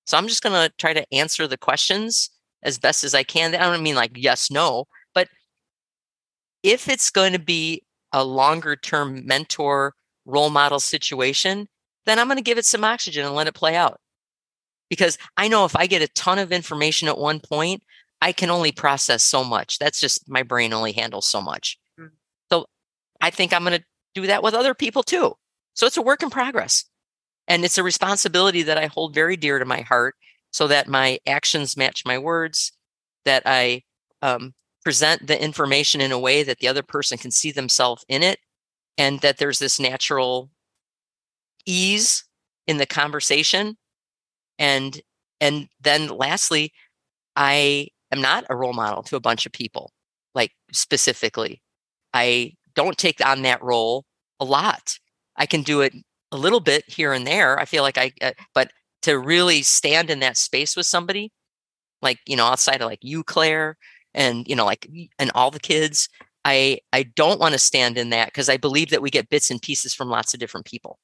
So 0.05 0.17
I'm 0.17 0.27
just 0.27 0.43
going 0.43 0.53
to 0.53 0.73
try 0.77 0.91
to 0.91 1.13
answer 1.13 1.47
the 1.47 1.57
questions 1.57 2.29
as 2.61 2.77
best 2.77 3.05
as 3.05 3.15
I 3.15 3.23
can. 3.23 3.55
I 3.55 3.59
don't 3.59 3.83
mean 3.83 3.95
like 3.95 4.11
yes, 4.15 4.51
no, 4.51 4.85
but 5.13 5.29
if 6.61 6.89
it's 6.89 7.09
going 7.09 7.31
to 7.31 7.39
be 7.39 7.83
a 8.11 8.25
longer 8.25 8.75
term 8.75 9.25
mentor 9.25 9.93
role 10.25 10.49
model 10.49 10.79
situation, 10.79 11.67
then 12.05 12.19
I'm 12.19 12.27
going 12.27 12.37
to 12.37 12.43
give 12.43 12.57
it 12.57 12.65
some 12.65 12.83
oxygen 12.83 13.25
and 13.25 13.35
let 13.35 13.47
it 13.47 13.53
play 13.53 13.75
out. 13.75 13.99
Because 14.89 15.17
I 15.35 15.47
know 15.47 15.65
if 15.65 15.75
I 15.75 15.87
get 15.87 16.01
a 16.01 16.07
ton 16.09 16.37
of 16.37 16.51
information 16.51 17.07
at 17.07 17.17
one 17.17 17.39
point, 17.39 17.83
I 18.21 18.31
can 18.31 18.49
only 18.49 18.71
process 18.71 19.23
so 19.23 19.43
much. 19.43 19.79
That's 19.79 19.99
just 19.99 20.29
my 20.29 20.43
brain 20.43 20.73
only 20.73 20.91
handles 20.91 21.25
so 21.25 21.41
much. 21.41 21.77
Mm. 21.99 22.11
So 22.51 22.65
I 23.21 23.29
think 23.29 23.53
I'm 23.53 23.63
going 23.63 23.79
to 23.79 23.85
do 24.13 24.27
that 24.27 24.43
with 24.43 24.53
other 24.53 24.73
people 24.73 25.03
too. 25.03 25.33
So 25.73 25.85
it's 25.87 25.97
a 25.97 26.01
work 26.01 26.23
in 26.23 26.29
progress. 26.29 26.85
And 27.47 27.63
it's 27.63 27.77
a 27.77 27.83
responsibility 27.83 28.63
that 28.63 28.77
I 28.77 28.87
hold 28.87 29.13
very 29.13 29.37
dear 29.37 29.59
to 29.59 29.65
my 29.65 29.81
heart 29.81 30.15
so 30.51 30.67
that 30.67 30.87
my 30.87 31.19
actions 31.27 31.75
match 31.75 32.03
my 32.05 32.17
words, 32.17 32.71
that 33.25 33.43
I 33.45 33.83
um, 34.21 34.53
present 34.83 35.27
the 35.27 35.41
information 35.41 35.99
in 35.99 36.11
a 36.11 36.19
way 36.19 36.43
that 36.43 36.59
the 36.59 36.67
other 36.67 36.81
person 36.81 37.17
can 37.17 37.31
see 37.31 37.51
themselves 37.51 38.05
in 38.07 38.23
it, 38.23 38.39
and 38.97 39.19
that 39.19 39.37
there's 39.37 39.59
this 39.59 39.79
natural 39.79 40.49
ease 41.65 42.23
in 42.67 42.77
the 42.77 42.85
conversation. 42.85 43.77
And 44.59 45.01
and 45.41 45.67
then 45.81 46.07
lastly, 46.07 46.71
I 47.35 47.89
am 48.11 48.21
not 48.21 48.45
a 48.49 48.55
role 48.55 48.73
model 48.73 49.03
to 49.03 49.15
a 49.15 49.19
bunch 49.19 49.45
of 49.45 49.51
people, 49.51 49.91
like 50.33 50.51
specifically. 50.71 51.61
I 52.13 52.53
don't 52.75 52.97
take 52.97 53.25
on 53.25 53.41
that 53.43 53.61
role 53.61 54.05
a 54.39 54.45
lot. 54.45 54.97
I 55.35 55.45
can 55.45 55.63
do 55.63 55.81
it 55.81 55.93
a 56.31 56.37
little 56.37 56.59
bit 56.59 56.83
here 56.87 57.13
and 57.13 57.27
there. 57.27 57.59
I 57.59 57.65
feel 57.65 57.83
like 57.83 57.97
I, 57.97 58.11
uh, 58.21 58.31
but 58.53 58.71
to 59.03 59.19
really 59.19 59.61
stand 59.61 60.09
in 60.09 60.19
that 60.21 60.37
space 60.37 60.75
with 60.75 60.85
somebody, 60.85 61.31
like 62.01 62.19
you 62.25 62.35
know, 62.35 62.45
outside 62.45 62.81
of 62.81 62.87
like 62.87 62.99
you, 63.01 63.23
Claire, 63.23 63.77
and 64.13 64.47
you 64.47 64.55
know, 64.55 64.65
like 64.65 64.87
and 65.19 65.31
all 65.35 65.51
the 65.51 65.59
kids, 65.59 66.09
I 66.45 66.79
I 66.93 67.03
don't 67.03 67.39
want 67.39 67.53
to 67.53 67.59
stand 67.59 67.97
in 67.97 68.09
that 68.11 68.27
because 68.27 68.49
I 68.49 68.57
believe 68.57 68.89
that 68.91 69.01
we 69.01 69.09
get 69.09 69.29
bits 69.29 69.51
and 69.51 69.61
pieces 69.61 69.93
from 69.93 70.09
lots 70.09 70.33
of 70.33 70.39
different 70.39 70.65
people. 70.65 70.99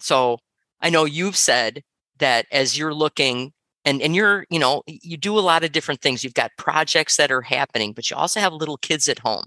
So 0.00 0.38
I 0.80 0.90
know 0.90 1.04
you've 1.04 1.36
said 1.36 1.82
that 2.18 2.46
as 2.52 2.78
you're 2.78 2.94
looking 2.94 3.52
and 3.84 4.00
and 4.02 4.14
you're 4.14 4.46
you 4.50 4.58
know 4.58 4.82
you 4.86 5.16
do 5.16 5.38
a 5.38 5.40
lot 5.40 5.64
of 5.64 5.72
different 5.72 6.00
things. 6.00 6.24
You've 6.24 6.34
got 6.34 6.50
projects 6.58 7.16
that 7.16 7.32
are 7.32 7.42
happening 7.42 7.92
but 7.92 8.10
you 8.10 8.16
also 8.16 8.40
have 8.40 8.52
little 8.52 8.76
kids 8.78 9.08
at 9.08 9.18
home. 9.18 9.44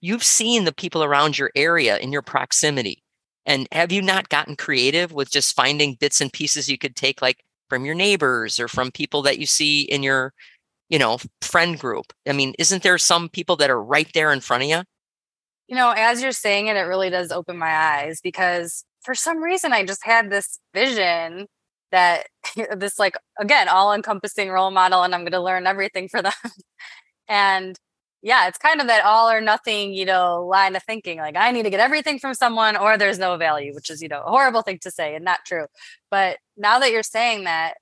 You've 0.00 0.24
seen 0.24 0.64
the 0.64 0.72
people 0.72 1.02
around 1.02 1.38
your 1.38 1.50
area 1.54 1.98
in 1.98 2.12
your 2.12 2.22
proximity 2.22 3.02
and 3.46 3.68
have 3.72 3.92
you 3.92 4.02
not 4.02 4.28
gotten 4.28 4.56
creative 4.56 5.12
with 5.12 5.30
just 5.30 5.56
finding 5.56 5.94
bits 5.94 6.20
and 6.20 6.32
pieces 6.32 6.68
you 6.68 6.78
could 6.78 6.96
take 6.96 7.20
like 7.22 7.44
from 7.68 7.84
your 7.84 7.94
neighbors 7.94 8.60
or 8.60 8.68
from 8.68 8.90
people 8.90 9.22
that 9.22 9.38
you 9.38 9.46
see 9.46 9.82
in 9.82 10.02
your 10.02 10.32
you 10.88 10.98
know 10.98 11.18
friend 11.42 11.78
group? 11.78 12.12
I 12.26 12.32
mean 12.32 12.54
isn't 12.58 12.82
there 12.82 12.98
some 12.98 13.28
people 13.28 13.56
that 13.56 13.70
are 13.70 13.82
right 13.82 14.10
there 14.14 14.32
in 14.32 14.40
front 14.40 14.64
of 14.64 14.68
you 14.68 14.82
you 15.68 15.76
know 15.76 15.92
as 15.96 16.22
you're 16.22 16.32
saying 16.32 16.66
it 16.68 16.76
it 16.76 16.82
really 16.82 17.10
does 17.10 17.32
open 17.32 17.56
my 17.58 17.74
eyes 17.74 18.20
because 18.22 18.84
for 19.04 19.14
some 19.14 19.42
reason 19.42 19.72
i 19.72 19.84
just 19.84 20.04
had 20.04 20.30
this 20.30 20.58
vision 20.74 21.46
that 21.92 22.26
this 22.76 22.98
like 22.98 23.16
again 23.38 23.68
all 23.68 23.92
encompassing 23.92 24.50
role 24.50 24.70
model 24.70 25.02
and 25.02 25.14
i'm 25.14 25.22
going 25.22 25.32
to 25.32 25.40
learn 25.40 25.66
everything 25.66 26.08
for 26.08 26.22
them 26.22 26.32
and 27.28 27.78
yeah, 28.24 28.48
it's 28.48 28.56
kind 28.56 28.80
of 28.80 28.86
that 28.86 29.04
all 29.04 29.30
or 29.30 29.42
nothing, 29.42 29.92
you 29.92 30.06
know, 30.06 30.46
line 30.46 30.74
of 30.74 30.82
thinking. 30.82 31.18
Like 31.18 31.36
I 31.36 31.50
need 31.50 31.64
to 31.64 31.70
get 31.70 31.78
everything 31.78 32.18
from 32.18 32.32
someone 32.32 32.74
or 32.74 32.96
there's 32.96 33.18
no 33.18 33.36
value, 33.36 33.74
which 33.74 33.90
is, 33.90 34.00
you 34.00 34.08
know, 34.08 34.22
a 34.22 34.30
horrible 34.30 34.62
thing 34.62 34.78
to 34.80 34.90
say 34.90 35.14
and 35.14 35.22
not 35.22 35.40
true. 35.46 35.66
But 36.10 36.38
now 36.56 36.78
that 36.78 36.90
you're 36.90 37.02
saying 37.02 37.44
that, 37.44 37.74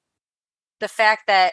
the 0.81 0.89
fact 0.89 1.29
that 1.29 1.53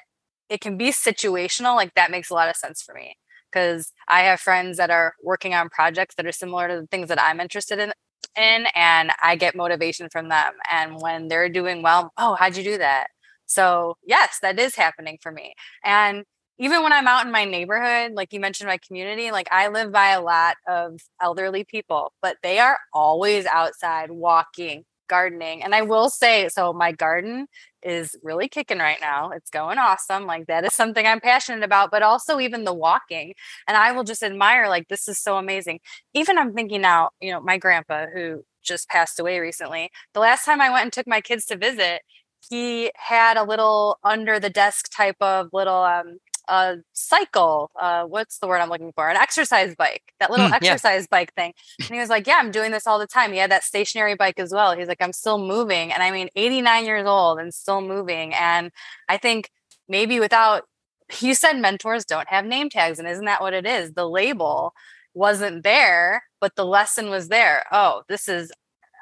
it 0.50 0.60
can 0.60 0.76
be 0.76 0.90
situational, 0.90 1.76
like 1.76 1.94
that 1.94 2.10
makes 2.10 2.32
a 2.32 2.34
lot 2.34 2.50
of 2.50 2.56
sense 2.56 2.82
for 2.82 2.96
me. 2.96 3.16
Cause 3.54 3.92
I 4.08 4.22
have 4.22 4.40
friends 4.40 4.78
that 4.78 4.90
are 4.90 5.14
working 5.24 5.54
on 5.54 5.70
projects 5.70 6.16
that 6.16 6.26
are 6.26 6.32
similar 6.32 6.68
to 6.68 6.82
the 6.82 6.88
things 6.88 7.10
that 7.10 7.22
I'm 7.22 7.40
interested 7.40 7.78
in 7.78 7.94
in 8.38 8.66
and 8.76 9.12
I 9.22 9.36
get 9.36 9.56
motivation 9.56 10.10
from 10.12 10.30
them. 10.30 10.54
And 10.72 11.00
when 11.02 11.28
they're 11.28 11.50
doing 11.50 11.82
well, 11.82 12.12
oh, 12.18 12.36
how'd 12.36 12.58
you 12.58 12.64
do 12.64 12.78
that? 12.78 13.08
So 13.46 13.98
yes, 14.06 14.40
that 14.42 14.60
is 14.60 14.76
happening 14.76 15.18
for 15.22 15.32
me. 15.32 15.54
And 15.84 16.24
even 16.60 16.84
when 16.84 16.92
I'm 16.92 17.08
out 17.08 17.26
in 17.26 17.32
my 17.32 17.46
neighborhood, 17.46 18.12
like 18.14 18.34
you 18.34 18.40
mentioned, 18.40 18.68
my 18.68 18.80
community, 18.86 19.32
like 19.32 19.48
I 19.52 19.70
live 19.70 19.92
by 19.94 20.10
a 20.10 20.22
lot 20.22 20.58
of 20.68 21.00
elderly 21.22 21.64
people, 21.64 22.12
but 22.22 22.38
they 22.44 22.60
are 22.60 22.78
always 22.94 23.46
outside 23.46 24.12
walking, 24.12 24.84
gardening. 25.10 25.64
And 25.64 25.76
I 25.76 25.82
will 25.82 26.10
say, 26.10 26.48
so 26.50 26.72
my 26.74 26.92
garden 26.94 27.48
is 27.84 28.16
really 28.24 28.48
kicking 28.48 28.80
right 28.80 29.00
now. 29.02 29.32
It's 29.32 29.50
going 29.50 29.78
awesome. 29.78 30.26
Like 30.26 30.48
that 30.48 30.66
is 30.66 30.74
something 30.74 31.06
I'm 31.06 31.20
passionate 31.20 31.64
about, 31.64 31.92
but 31.92 32.04
also 32.04 32.40
even 32.40 32.64
the 32.64 32.74
walking. 32.74 33.34
And 33.68 33.78
I 33.78 33.92
will 33.92 34.04
just 34.04 34.24
admire, 34.24 34.70
like, 34.70 34.88
this 34.88 35.08
is 35.08 35.18
so 35.20 35.38
amazing. 35.38 35.80
Even 36.14 36.38
I'm 36.38 36.54
thinking 36.54 36.82
now, 36.82 37.10
you 37.22 37.32
know, 37.32 37.42
my 37.42 37.58
grandpa 37.58 38.06
who 38.14 38.44
just 38.64 38.90
passed 38.90 39.20
away 39.20 39.40
recently, 39.40 39.90
the 40.14 40.20
last 40.20 40.46
time 40.46 40.62
I 40.62 40.70
went 40.70 40.84
and 40.84 40.94
took 40.94 41.08
my 41.08 41.22
kids 41.22 41.46
to 41.48 41.58
visit, 41.58 42.02
he 42.50 42.92
had 42.96 43.38
a 43.38 43.44
little 43.44 43.98
under 44.04 44.40
the 44.40 44.50
desk 44.50 44.90
type 44.96 45.18
of 45.22 45.50
little 45.54 45.84
um 45.84 46.20
a 46.50 46.78
cycle. 46.94 47.72
Uh, 47.80 48.06
what's 48.06 48.40
the 48.40 48.48
word 48.48 48.60
I'm 48.60 48.70
looking 48.70 48.92
for? 48.92 49.10
An 49.10 49.16
exercise 49.16 49.76
bike, 49.76 50.14
that 50.20 50.32
little 50.32 50.48
mm, 50.48 50.54
exercise 50.54 51.04
yeah. 51.04 51.08
bike 51.12 51.34
thing. 51.36 51.54
And 51.80 51.90
he 51.90 52.00
was 52.00 52.10
like, 52.10 52.28
Yeah, 52.28 52.38
I'm 52.40 52.52
doing 52.52 52.72
this 52.72 52.88
all 52.88 53.00
the 53.00 53.08
time. 53.08 53.32
He 53.32 53.38
had 53.38 53.52
that 53.52 53.64
stationary 53.64 54.16
bike 54.16 54.40
as 54.40 54.52
well. 54.52 54.76
He's 54.76 54.88
like, 54.88 55.02
I'm 55.02 55.14
still 55.14 55.38
moving. 55.38 55.94
And 55.94 56.04
I 56.04 56.12
mean, 56.12 56.30
89 56.36 56.86
years 56.86 57.08
old 57.08 57.40
and 57.40 57.54
still 57.54 57.82
moving. 57.82 58.34
And 58.34 58.72
I 59.08 59.18
think 59.18 59.52
maybe 59.88 60.20
without, 60.20 60.64
you 61.20 61.34
said 61.34 61.54
mentors 61.54 62.06
don't 62.06 62.28
have 62.28 62.46
name 62.46 62.70
tags. 62.70 63.00
And 63.00 63.08
isn't 63.08 63.26
that 63.26 63.42
what 63.42 63.54
it 63.54 63.66
is? 63.66 63.94
The 63.94 64.10
label 64.10 64.74
wasn't 65.14 65.64
there, 65.64 66.24
but 66.42 66.56
the 66.56 66.66
lesson 66.66 67.10
was 67.10 67.30
there. 67.30 67.64
Oh, 67.72 68.04
this 68.08 68.28
is 68.28 68.52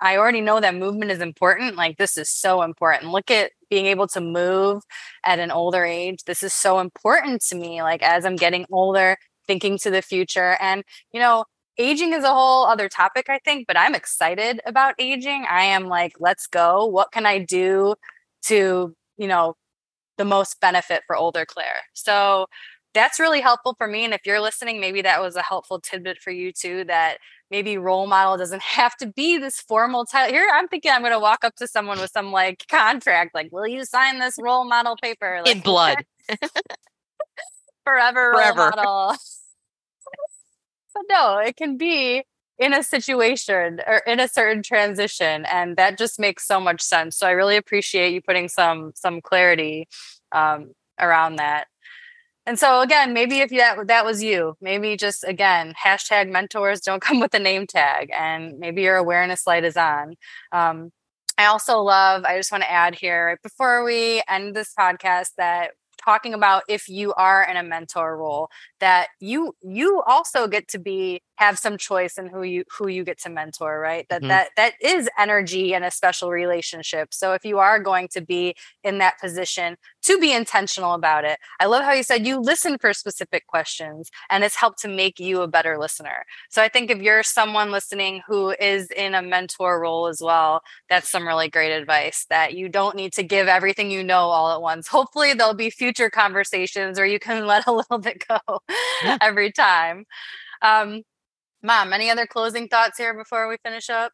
I 0.02 0.18
already 0.18 0.42
know 0.42 0.60
that 0.60 0.76
movement 0.76 1.12
is 1.12 1.22
important. 1.22 1.76
Like 1.76 1.98
this 1.98 2.18
is 2.18 2.30
so 2.30 2.62
important. 2.62 3.12
Look 3.12 3.32
at 3.32 3.52
being 3.70 3.86
able 3.88 4.08
to 4.10 4.22
move 4.22 4.84
at 5.26 5.40
an 5.40 5.52
older 5.52 5.84
age. 5.84 6.24
This 6.26 6.44
is 6.44 6.54
so 6.54 6.80
important 6.80 7.42
to 7.48 7.56
me. 7.56 7.82
Like 7.82 8.04
as 8.04 8.26
I'm 8.26 8.36
getting 8.36 8.66
older, 8.72 9.18
thinking 9.48 9.78
to 9.80 9.90
the 9.90 10.02
future. 10.02 10.58
And, 10.60 10.84
you 11.12 11.20
know, 11.20 11.46
aging 11.78 12.14
is 12.14 12.24
a 12.24 12.34
whole 12.34 12.66
other 12.66 12.90
topic, 12.90 13.28
I 13.30 13.40
think, 13.40 13.68
but 13.68 13.78
I'm 13.78 13.96
excited 13.96 14.62
about 14.66 14.96
aging. 15.00 15.46
I 15.50 15.64
am 15.64 15.88
like, 15.88 16.14
let's 16.20 16.48
go. 16.48 16.86
What 16.86 17.12
can 17.12 17.26
I 17.26 17.40
do 17.40 17.96
to, 18.44 18.96
you 19.18 19.28
know, 19.28 19.56
the 20.18 20.26
most 20.26 20.60
benefit 20.60 21.04
for 21.08 21.16
older 21.16 21.46
Claire? 21.46 21.82
So 21.94 22.48
that's 22.94 23.20
really 23.20 23.42
helpful 23.42 23.76
for 23.78 23.88
me. 23.88 24.06
And 24.06 24.14
if 24.14 24.22
you're 24.26 24.42
listening, 24.42 24.80
maybe 24.80 25.02
that 25.04 25.22
was 25.22 25.36
a 25.36 25.44
helpful 25.44 25.80
tidbit 25.80 26.18
for 26.20 26.32
you 26.32 26.52
too, 26.52 26.84
that 26.86 27.18
maybe 27.52 27.78
role 27.78 28.08
model 28.08 28.38
doesn't 28.38 28.62
have 28.62 28.96
to 28.98 29.08
be 29.08 29.38
this 29.38 29.60
formal 29.60 30.06
title. 30.06 30.34
Here, 30.34 30.50
I'm 30.54 30.68
thinking 30.68 30.92
I'm 30.92 31.02
going 31.02 31.14
to 31.14 31.20
walk 31.20 31.44
up 31.44 31.56
to 31.58 31.68
someone 31.68 32.00
with 32.00 32.12
some 32.12 32.32
like 32.32 32.66
contract, 32.70 33.34
like, 33.34 33.52
will 33.52 33.68
you 33.68 33.86
sign 33.86 34.20
this 34.20 34.38
role 34.40 34.66
model 34.66 34.96
paper? 35.02 35.42
Like, 35.44 35.56
In 35.56 35.62
blood. 35.62 35.98
forever, 37.84 38.32
forever 38.34 38.62
role 38.62 38.70
model. 38.76 39.16
but 40.94 41.04
no, 41.10 41.38
it 41.38 41.56
can 41.56 41.78
be 41.78 42.24
in 42.60 42.74
a 42.74 42.84
situation 42.84 43.80
or 43.86 43.98
in 44.08 44.20
a 44.20 44.28
certain 44.28 44.64
transition 44.64 45.46
and 45.46 45.78
that 45.78 45.98
just 45.98 46.20
makes 46.20 46.44
so 46.46 46.60
much 46.60 46.82
sense 46.82 47.16
so 47.16 47.28
i 47.28 47.32
really 47.32 47.56
appreciate 47.56 48.14
you 48.14 48.20
putting 48.22 48.48
some 48.48 48.92
some 48.96 49.22
clarity 49.22 49.88
um, 50.32 50.72
around 51.00 51.36
that 51.36 51.68
and 52.48 52.58
so 52.58 52.80
again, 52.80 53.14
maybe 53.14 53.40
if 53.40 53.50
that 53.52 53.88
that 53.88 54.06
was 54.06 54.24
you, 54.24 54.56
maybe 54.62 54.96
just 54.96 55.24
again 55.26 55.74
hashtag 55.84 56.32
mentors 56.32 56.80
don't 56.82 57.02
come 57.08 57.20
with 57.20 57.34
a 57.34 57.40
name 57.40 57.68
tag, 57.68 58.10
and 58.18 58.58
maybe 58.58 58.82
your 58.84 58.96
awareness 58.96 59.46
light 59.46 59.66
is 59.66 59.78
on. 59.78 60.16
Um, 60.54 60.92
I 61.38 61.46
also 61.46 61.80
love. 61.82 62.24
I 62.24 62.38
just 62.38 62.52
want 62.52 62.64
to 62.64 62.72
add 62.72 62.96
here 62.96 63.28
right 63.28 63.42
before 63.44 63.84
we 63.84 64.24
end 64.30 64.56
this 64.56 64.74
podcast 64.74 65.32
that 65.38 65.72
talking 66.04 66.34
about 66.34 66.64
if 66.70 66.88
you 66.88 67.14
are 67.16 67.44
in 67.44 67.58
a 67.58 67.64
mentor 67.64 68.18
role 68.18 68.50
that 68.80 69.10
you 69.20 69.54
you 69.62 70.02
also 70.08 70.48
get 70.48 70.70
to 70.70 70.80
be 70.80 71.22
have 71.38 71.58
some 71.58 71.78
choice 71.78 72.18
in 72.18 72.28
who 72.28 72.44
you 72.44 72.64
who 72.78 72.88
you 72.88 73.04
get 73.04 73.20
to 73.22 73.30
mentor 73.30 73.80
right? 73.80 74.06
That 74.10 74.22
mm-hmm. 74.22 74.30
that 74.30 74.50
that 74.56 74.74
is 74.82 75.10
energy 75.18 75.74
and 75.74 75.86
a 75.86 75.92
special 75.92 76.32
relationship. 76.32 77.14
So 77.14 77.34
if 77.34 77.46
you 77.46 77.60
are 77.60 77.80
going 77.80 78.08
to 78.10 78.22
be 78.22 78.56
in 78.84 78.98
that 79.00 79.20
position 79.20 79.78
to 80.04 80.20
be 80.20 80.34
intentional 80.34 80.94
about 80.94 81.26
it. 81.26 81.38
I 81.60 81.66
love 81.66 81.84
how 81.84 81.92
you 81.92 82.04
said 82.04 82.26
you 82.26 82.40
listen 82.40 82.78
for 82.80 82.94
specific 82.94 83.46
questions 83.48 84.10
and 84.30 84.44
it's 84.44 84.56
helped 84.56 84.80
to 84.84 84.88
make 84.88 85.20
you 85.20 85.42
a 85.42 85.48
better 85.48 85.78
listener. 85.78 86.26
So 86.50 86.62
i 86.62 86.70
think 86.70 86.90
if 86.90 87.02
you're 87.02 87.24
someone 87.24 87.72
listening 87.72 88.22
who 88.28 88.52
is 88.60 88.90
in 88.92 89.14
a 89.14 89.22
mentor 89.22 89.80
role 89.80 90.08
as 90.08 90.22
well 90.22 90.62
that's 90.90 91.10
some 91.10 91.28
really 91.28 91.50
great 91.50 91.72
advice 91.72 92.26
that 92.30 92.54
you 92.54 92.70
don't 92.70 92.96
need 92.96 93.14
to 93.14 93.24
give 93.24 93.48
everything 93.48 93.92
you 93.92 94.04
know 94.04 94.30
all 94.30 94.52
at 94.52 94.62
once. 94.62 94.88
Hopefully 94.88 95.34
there'll 95.34 95.54
be 95.54 95.70
future 95.70 96.10
conversations 96.10 96.98
where 96.98 97.08
you 97.08 97.20
can 97.20 97.46
let 97.54 97.68
a 97.68 97.72
little 97.72 98.00
bit 98.00 98.24
go 98.28 98.60
yeah. 99.04 99.18
every 99.22 99.52
time. 99.52 100.06
Um 100.62 101.04
Mom, 101.64 101.94
any 101.94 102.10
other 102.10 102.28
closing 102.28 102.68
thoughts 102.68 102.98
here 102.98 103.14
before 103.14 103.48
we 103.48 103.58
finish 103.64 103.90
up? 103.90 104.12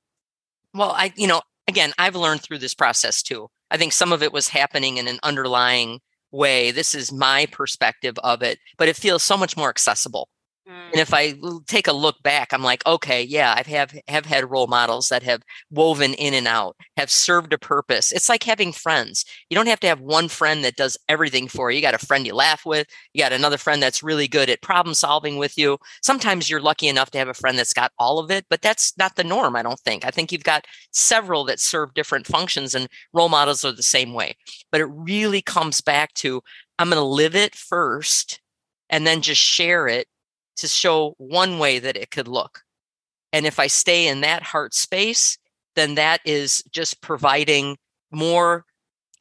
Well, 0.74 0.92
I, 0.92 1.14
you 1.16 1.28
know, 1.28 1.42
again, 1.68 1.94
I've 1.98 2.16
learned 2.16 2.42
through 2.42 2.60
this 2.60 2.74
process 2.74 3.22
too. 3.22 3.50
I 3.70 3.78
think 3.78 3.94
some 3.94 4.12
of 4.14 4.24
it 4.24 4.34
was 4.34 4.48
happening 4.48 4.98
in 4.98 5.08
an 5.08 5.20
underlying 5.24 6.00
way. 6.32 6.72
This 6.72 6.96
is 6.96 7.12
my 7.12 7.46
perspective 7.52 8.16
of 8.24 8.42
it, 8.42 8.60
but 8.78 8.88
it 8.88 8.96
feels 8.96 9.24
so 9.24 9.38
much 9.38 9.56
more 9.58 9.70
accessible. 9.70 10.30
And 10.66 10.96
if 10.96 11.10
mm. 11.10 11.18
I 11.18 11.60
take 11.68 11.88
a 11.88 11.94
look 11.94 12.24
back, 12.24 12.54
I'm 12.54 12.64
like, 12.64 12.86
okay, 12.86 13.22
yeah, 13.22 13.52
I 13.54 13.58
have 13.58 13.68
have 13.68 14.02
have 14.08 14.26
had 14.26 14.50
role 14.50 14.68
models 14.68 15.10
that 15.10 15.24
have 15.24 15.42
woven 15.70 16.14
in 16.14 16.34
and 16.34 16.48
out, 16.48 16.78
have 16.96 17.12
served 17.12 17.52
a 17.52 17.58
purpose. 17.58 18.12
It's 18.14 18.30
like 18.30 18.44
having 18.44 18.72
friends. 18.72 19.26
You 19.50 19.56
don't 19.56 19.68
have 19.68 19.82
to 19.82 19.88
have 19.88 20.00
one 20.00 20.30
friend 20.30 20.64
that 20.64 20.78
does 20.78 20.98
everything 21.10 21.50
for 21.50 21.70
you. 21.70 21.78
You 21.78 21.82
got 21.82 21.94
a 21.94 22.06
friend 22.06 22.26
you 22.26 22.34
laugh 22.34 22.66
with, 22.66 22.88
you 23.14 23.22
got 23.22 23.34
another 23.34 23.58
friend 23.58 23.84
that's 23.84 24.04
really 24.04 24.28
good 24.28 24.50
at 24.50 24.62
problem 24.62 24.94
solving 24.94 25.38
with 25.38 25.58
you. 25.58 25.78
Sometimes 26.02 26.50
you're 26.50 26.62
lucky 26.62 26.88
enough 26.88 27.12
to 27.12 27.18
have 27.18 27.28
a 27.28 27.34
friend 27.34 27.58
that's 27.60 27.74
got 27.74 27.92
all 28.00 28.20
of 28.20 28.32
it, 28.32 28.46
but 28.50 28.62
that's 28.62 28.98
not 28.98 29.16
the 29.16 29.24
norm, 29.24 29.56
I 29.58 29.64
don't 29.64 29.80
think. 29.80 30.06
I 30.06 30.12
think 30.12 30.32
you've 30.32 30.44
got 30.44 30.66
several 30.92 31.44
that 31.46 31.60
serve 31.60 31.94
different 31.94 32.26
functions 32.26 32.74
and 32.74 32.88
role 33.12 33.30
models 33.30 33.66
are 33.66 33.74
the 33.74 33.84
same 33.84 34.14
way. 34.14 34.36
But 34.72 34.82
it 34.82 34.86
really 34.86 35.42
comes 35.42 35.82
back 35.82 36.14
to 36.16 36.42
I'm 36.80 36.90
going 36.90 37.02
to 37.02 37.06
live 37.06 37.36
it 37.36 37.54
first 37.56 38.40
and 38.90 39.06
then 39.06 39.22
just 39.22 39.42
share 39.42 39.88
it 39.88 40.08
to 40.58 40.68
show 40.68 41.16
one 41.18 41.60
way 41.60 41.80
that 41.80 41.98
it 41.98 42.12
could 42.12 42.28
look. 42.28 42.62
And 43.32 43.46
if 43.46 43.60
I 43.60 43.68
stay 43.68 44.08
in 44.08 44.22
that 44.22 44.44
heart 44.44 44.74
space, 44.74 45.38
then 45.76 45.96
that 45.96 46.22
is 46.26 46.64
just 46.72 47.02
providing 47.02 47.78
more, 48.12 48.66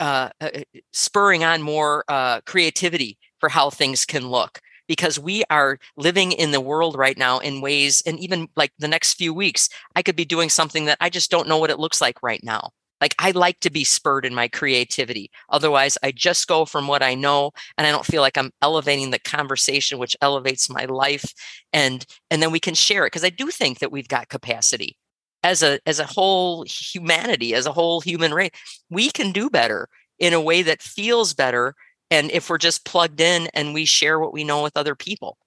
uh, 0.00 0.28
uh, 0.40 0.50
uh, 0.54 0.60
spurring 0.92 1.44
on 1.44 1.62
more 1.62 2.04
uh, 2.08 2.40
creativity 2.42 3.18
for 3.40 3.48
how 3.48 3.70
things 3.70 4.04
can 4.04 4.28
look. 4.28 4.60
Because 4.88 5.18
we 5.18 5.44
are 5.48 5.78
living 5.96 6.32
in 6.32 6.50
the 6.50 6.60
world 6.60 6.96
right 6.96 7.16
now 7.16 7.38
in 7.38 7.62
ways, 7.62 8.02
and 8.04 8.18
even 8.18 8.48
like 8.56 8.72
the 8.78 8.88
next 8.88 9.14
few 9.14 9.32
weeks, 9.32 9.70
I 9.96 10.02
could 10.02 10.16
be 10.16 10.26
doing 10.26 10.50
something 10.50 10.84
that 10.84 10.98
I 11.00 11.08
just 11.08 11.30
don't 11.30 11.48
know 11.48 11.56
what 11.56 11.70
it 11.70 11.78
looks 11.78 12.00
like 12.00 12.22
right 12.22 12.42
now. 12.44 12.72
Like 13.02 13.16
I 13.18 13.32
like 13.32 13.58
to 13.60 13.70
be 13.70 13.82
spurred 13.82 14.24
in 14.24 14.32
my 14.32 14.46
creativity. 14.46 15.28
Otherwise, 15.48 15.98
I 16.04 16.12
just 16.12 16.46
go 16.46 16.64
from 16.64 16.86
what 16.86 17.02
I 17.02 17.16
know 17.16 17.50
and 17.76 17.84
I 17.84 17.90
don't 17.90 18.06
feel 18.06 18.22
like 18.22 18.38
I'm 18.38 18.52
elevating 18.62 19.10
the 19.10 19.18
conversation 19.18 19.98
which 19.98 20.16
elevates 20.22 20.70
my 20.70 20.84
life 20.84 21.34
and 21.72 22.06
and 22.30 22.40
then 22.40 22.52
we 22.52 22.60
can 22.60 22.74
share 22.74 23.04
it 23.04 23.08
because 23.08 23.24
I 23.24 23.30
do 23.30 23.48
think 23.48 23.80
that 23.80 23.90
we've 23.90 24.06
got 24.06 24.28
capacity 24.28 24.96
as 25.42 25.64
a 25.64 25.80
as 25.84 25.98
a 25.98 26.06
whole 26.06 26.64
humanity, 26.64 27.54
as 27.54 27.66
a 27.66 27.72
whole 27.72 28.00
human 28.00 28.32
race. 28.32 28.52
We 28.88 29.10
can 29.10 29.32
do 29.32 29.50
better 29.50 29.88
in 30.20 30.32
a 30.32 30.40
way 30.40 30.62
that 30.62 30.80
feels 30.80 31.34
better 31.34 31.74
and 32.08 32.30
if 32.30 32.48
we're 32.48 32.58
just 32.58 32.84
plugged 32.84 33.20
in 33.20 33.48
and 33.52 33.74
we 33.74 33.84
share 33.84 34.20
what 34.20 34.32
we 34.32 34.44
know 34.44 34.62
with 34.62 34.76
other 34.76 34.94
people. 34.94 35.38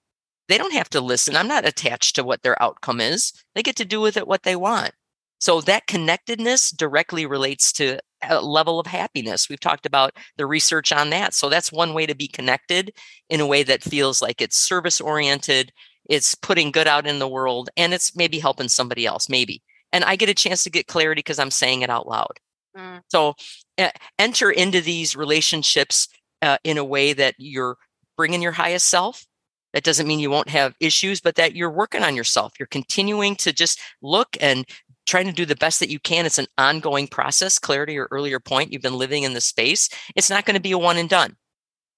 They 0.49 0.57
don't 0.57 0.73
have 0.73 0.89
to 0.89 0.99
listen. 0.99 1.37
I'm 1.37 1.47
not 1.47 1.65
attached 1.65 2.15
to 2.17 2.23
what 2.25 2.43
their 2.43 2.61
outcome 2.61 2.99
is. 2.99 3.31
They 3.55 3.63
get 3.63 3.77
to 3.77 3.85
do 3.85 4.01
with 4.01 4.17
it 4.17 4.27
what 4.27 4.43
they 4.43 4.57
want. 4.57 4.91
So 5.39 5.61
that 5.61 5.87
connectedness 5.87 6.71
directly 6.71 7.25
relates 7.25 7.71
to 7.73 7.99
a 8.23 8.41
level 8.41 8.79
of 8.79 8.87
happiness. 8.87 9.49
We've 9.49 9.59
talked 9.59 9.85
about 9.85 10.13
the 10.37 10.45
research 10.45 10.91
on 10.91 11.09
that. 11.11 11.33
So 11.33 11.49
that's 11.49 11.71
one 11.71 11.93
way 11.93 12.05
to 12.05 12.15
be 12.15 12.27
connected 12.27 12.93
in 13.29 13.39
a 13.39 13.47
way 13.47 13.63
that 13.63 13.83
feels 13.83 14.21
like 14.21 14.41
it's 14.41 14.57
service 14.57 14.99
oriented, 14.99 15.71
it's 16.09 16.35
putting 16.35 16.71
good 16.71 16.87
out 16.87 17.07
in 17.07 17.19
the 17.19 17.27
world, 17.27 17.69
and 17.77 17.93
it's 17.93 18.15
maybe 18.15 18.39
helping 18.39 18.69
somebody 18.69 19.05
else, 19.05 19.29
maybe. 19.29 19.61
And 19.91 20.03
I 20.03 20.15
get 20.15 20.29
a 20.29 20.33
chance 20.33 20.63
to 20.63 20.69
get 20.69 20.87
clarity 20.87 21.19
because 21.19 21.39
I'm 21.39 21.51
saying 21.51 21.81
it 21.81 21.89
out 21.89 22.07
loud. 22.07 22.39
Mm. 22.77 23.01
So 23.09 23.35
uh, 23.77 23.89
enter 24.19 24.51
into 24.51 24.81
these 24.81 25.15
relationships 25.15 26.07
uh, 26.41 26.57
in 26.63 26.77
a 26.77 26.83
way 26.83 27.13
that 27.13 27.35
you're 27.37 27.77
bringing 28.17 28.41
your 28.41 28.51
highest 28.51 28.87
self. 28.87 29.25
That 29.73 29.83
doesn't 29.83 30.07
mean 30.07 30.19
you 30.19 30.29
won't 30.29 30.49
have 30.49 30.73
issues, 30.79 31.19
but 31.19 31.35
that 31.35 31.53
you're 31.55 31.71
working 31.71 32.01
on 32.01 32.15
yourself. 32.15 32.53
You're 32.57 32.67
continuing 32.67 33.35
to 33.37 33.51
just 33.51 33.79
look 34.01 34.37
and 34.39 34.65
trying 35.05 35.25
to 35.25 35.31
do 35.31 35.45
the 35.45 35.55
best 35.55 35.79
that 35.79 35.89
you 35.89 35.99
can. 35.99 36.25
It's 36.25 36.37
an 36.37 36.47
ongoing 36.57 37.07
process. 37.07 37.59
Clarity, 37.59 37.93
your 37.93 38.07
earlier 38.11 38.39
point, 38.39 38.71
you've 38.71 38.81
been 38.81 38.97
living 38.97 39.23
in 39.23 39.33
the 39.33 39.41
space. 39.41 39.89
It's 40.15 40.29
not 40.29 40.45
going 40.45 40.55
to 40.55 40.61
be 40.61 40.71
a 40.71 40.77
one 40.77 40.97
and 40.97 41.09
done. 41.09 41.35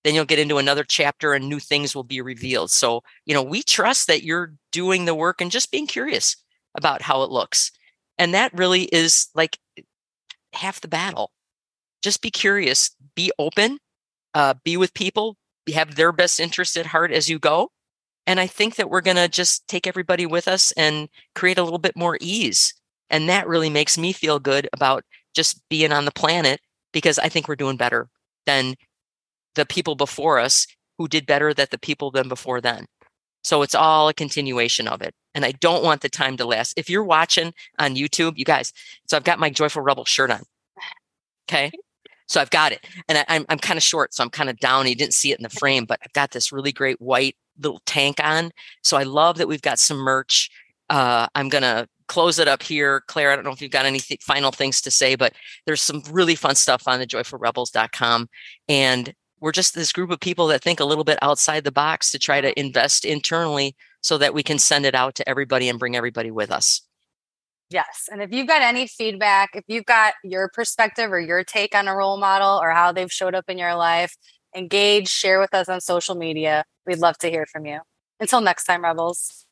Then 0.03 0.15
you'll 0.15 0.25
get 0.25 0.39
into 0.39 0.57
another 0.57 0.83
chapter 0.83 1.33
and 1.33 1.49
new 1.49 1.59
things 1.59 1.95
will 1.95 2.03
be 2.03 2.21
revealed. 2.21 2.71
So, 2.71 3.03
you 3.25 3.33
know, 3.33 3.43
we 3.43 3.63
trust 3.63 4.07
that 4.07 4.23
you're 4.23 4.53
doing 4.71 5.05
the 5.05 5.15
work 5.15 5.41
and 5.41 5.51
just 5.51 5.71
being 5.71 5.87
curious 5.87 6.37
about 6.75 7.01
how 7.01 7.23
it 7.23 7.31
looks. 7.31 7.71
And 8.17 8.33
that 8.33 8.53
really 8.53 8.83
is 8.83 9.27
like 9.35 9.57
half 10.53 10.81
the 10.81 10.87
battle. 10.87 11.31
Just 12.01 12.21
be 12.21 12.31
curious, 12.31 12.95
be 13.15 13.31
open, 13.39 13.79
uh, 14.33 14.53
be 14.63 14.77
with 14.77 14.93
people, 14.93 15.35
have 15.73 15.95
their 15.95 16.11
best 16.11 16.39
interest 16.39 16.77
at 16.77 16.85
heart 16.85 17.11
as 17.11 17.29
you 17.29 17.39
go. 17.39 17.71
And 18.25 18.39
I 18.39 18.47
think 18.47 18.75
that 18.75 18.89
we're 18.89 19.01
going 19.01 19.17
to 19.17 19.27
just 19.27 19.67
take 19.67 19.87
everybody 19.87 20.25
with 20.25 20.47
us 20.47 20.71
and 20.73 21.09
create 21.33 21.57
a 21.57 21.63
little 21.63 21.79
bit 21.79 21.95
more 21.95 22.17
ease 22.21 22.73
and 23.09 23.29
that 23.29 23.47
really 23.47 23.69
makes 23.69 23.97
me 23.97 24.13
feel 24.13 24.39
good 24.39 24.69
about 24.73 25.03
just 25.33 25.61
being 25.69 25.91
on 25.91 26.05
the 26.05 26.11
planet 26.11 26.59
because 26.91 27.19
I 27.19 27.29
think 27.29 27.47
we're 27.47 27.55
doing 27.55 27.77
better 27.77 28.09
than 28.45 28.75
the 29.55 29.65
people 29.65 29.95
before 29.95 30.39
us 30.39 30.67
who 30.97 31.07
did 31.07 31.25
better 31.25 31.53
than 31.53 31.67
the 31.69 31.77
people 31.77 32.11
than 32.11 32.27
before 32.27 32.61
then. 32.61 32.85
So 33.43 33.61
it's 33.61 33.75
all 33.75 34.09
a 34.09 34.13
continuation 34.13 34.87
of 34.87 35.01
it. 35.01 35.13
And 35.33 35.45
I 35.45 35.51
don't 35.51 35.83
want 35.83 36.01
the 36.01 36.09
time 36.09 36.37
to 36.37 36.45
last. 36.45 36.73
If 36.75 36.89
you're 36.89 37.03
watching 37.03 37.53
on 37.79 37.95
YouTube, 37.95 38.33
you 38.37 38.45
guys, 38.45 38.73
so 39.07 39.15
I've 39.15 39.23
got 39.23 39.39
my 39.39 39.49
Joyful 39.49 39.83
Rebel 39.83 40.05
shirt 40.05 40.31
on. 40.31 40.41
Okay. 41.47 41.71
So 42.27 42.41
I've 42.41 42.49
got 42.49 42.71
it. 42.71 42.85
And 43.07 43.19
I, 43.19 43.21
am 43.21 43.25
I'm, 43.29 43.45
I'm 43.49 43.59
kind 43.59 43.77
of 43.77 43.83
short, 43.83 44.13
so 44.13 44.23
I'm 44.23 44.29
kind 44.29 44.49
of 44.49 44.59
down. 44.59 44.87
You 44.87 44.95
didn't 44.95 45.13
see 45.13 45.31
it 45.31 45.39
in 45.39 45.43
the 45.43 45.49
frame, 45.49 45.85
but 45.85 45.99
I've 46.03 46.13
got 46.13 46.31
this 46.31 46.51
really 46.51 46.71
great 46.71 46.99
white 46.99 47.37
little 47.59 47.81
tank 47.85 48.19
on. 48.21 48.51
So 48.83 48.97
I 48.97 49.03
love 49.03 49.37
that 49.37 49.47
we've 49.47 49.61
got 49.61 49.79
some 49.79 49.97
merch. 49.97 50.49
Uh, 50.89 51.27
I'm 51.35 51.49
going 51.49 51.61
to 51.61 51.87
close 52.07 52.39
it 52.39 52.47
up 52.47 52.63
here. 52.63 53.01
Claire, 53.07 53.31
I 53.31 53.35
don't 53.35 53.45
know 53.45 53.51
if 53.51 53.61
you've 53.61 53.71
got 53.71 53.85
any 53.85 53.99
th- 53.99 54.21
final 54.23 54.51
things 54.51 54.81
to 54.81 54.91
say, 54.91 55.15
but 55.15 55.33
there's 55.65 55.81
some 55.81 56.01
really 56.09 56.35
fun 56.35 56.55
stuff 56.55 56.87
on 56.87 56.99
the 56.99 57.07
joyfulrebels.com. 57.07 58.29
And 58.67 59.13
we're 59.39 59.51
just 59.51 59.75
this 59.75 59.91
group 59.91 60.09
of 60.09 60.19
people 60.19 60.47
that 60.47 60.63
think 60.63 60.79
a 60.79 60.85
little 60.85 61.03
bit 61.03 61.19
outside 61.21 61.63
the 61.63 61.71
box 61.71 62.11
to 62.11 62.19
try 62.19 62.41
to 62.41 62.57
invest 62.59 63.05
internally 63.05 63.75
so 64.01 64.17
that 64.17 64.33
we 64.33 64.43
can 64.43 64.57
send 64.57 64.85
it 64.85 64.95
out 64.95 65.15
to 65.15 65.29
everybody 65.29 65.69
and 65.69 65.79
bring 65.79 65.95
everybody 65.95 66.31
with 66.31 66.51
us. 66.51 66.81
Yes. 67.69 68.07
And 68.09 68.21
if 68.21 68.31
you've 68.31 68.47
got 68.47 68.61
any 68.61 68.87
feedback, 68.87 69.49
if 69.53 69.65
you've 69.67 69.85
got 69.85 70.13
your 70.23 70.49
perspective 70.49 71.11
or 71.11 71.19
your 71.19 71.43
take 71.43 71.75
on 71.75 71.87
a 71.87 71.95
role 71.95 72.17
model 72.17 72.59
or 72.61 72.71
how 72.71 72.93
they've 72.93 73.11
showed 73.11 73.35
up 73.35 73.45
in 73.49 73.57
your 73.57 73.75
life, 73.75 74.15
engage, 74.55 75.09
share 75.09 75.39
with 75.39 75.53
us 75.53 75.67
on 75.67 75.81
social 75.81 76.15
media. 76.15 76.63
We'd 76.85 76.99
love 76.99 77.17
to 77.19 77.29
hear 77.29 77.45
from 77.45 77.65
you. 77.65 77.79
Until 78.19 78.41
next 78.41 78.63
time, 78.63 78.83
Rebels. 78.83 79.46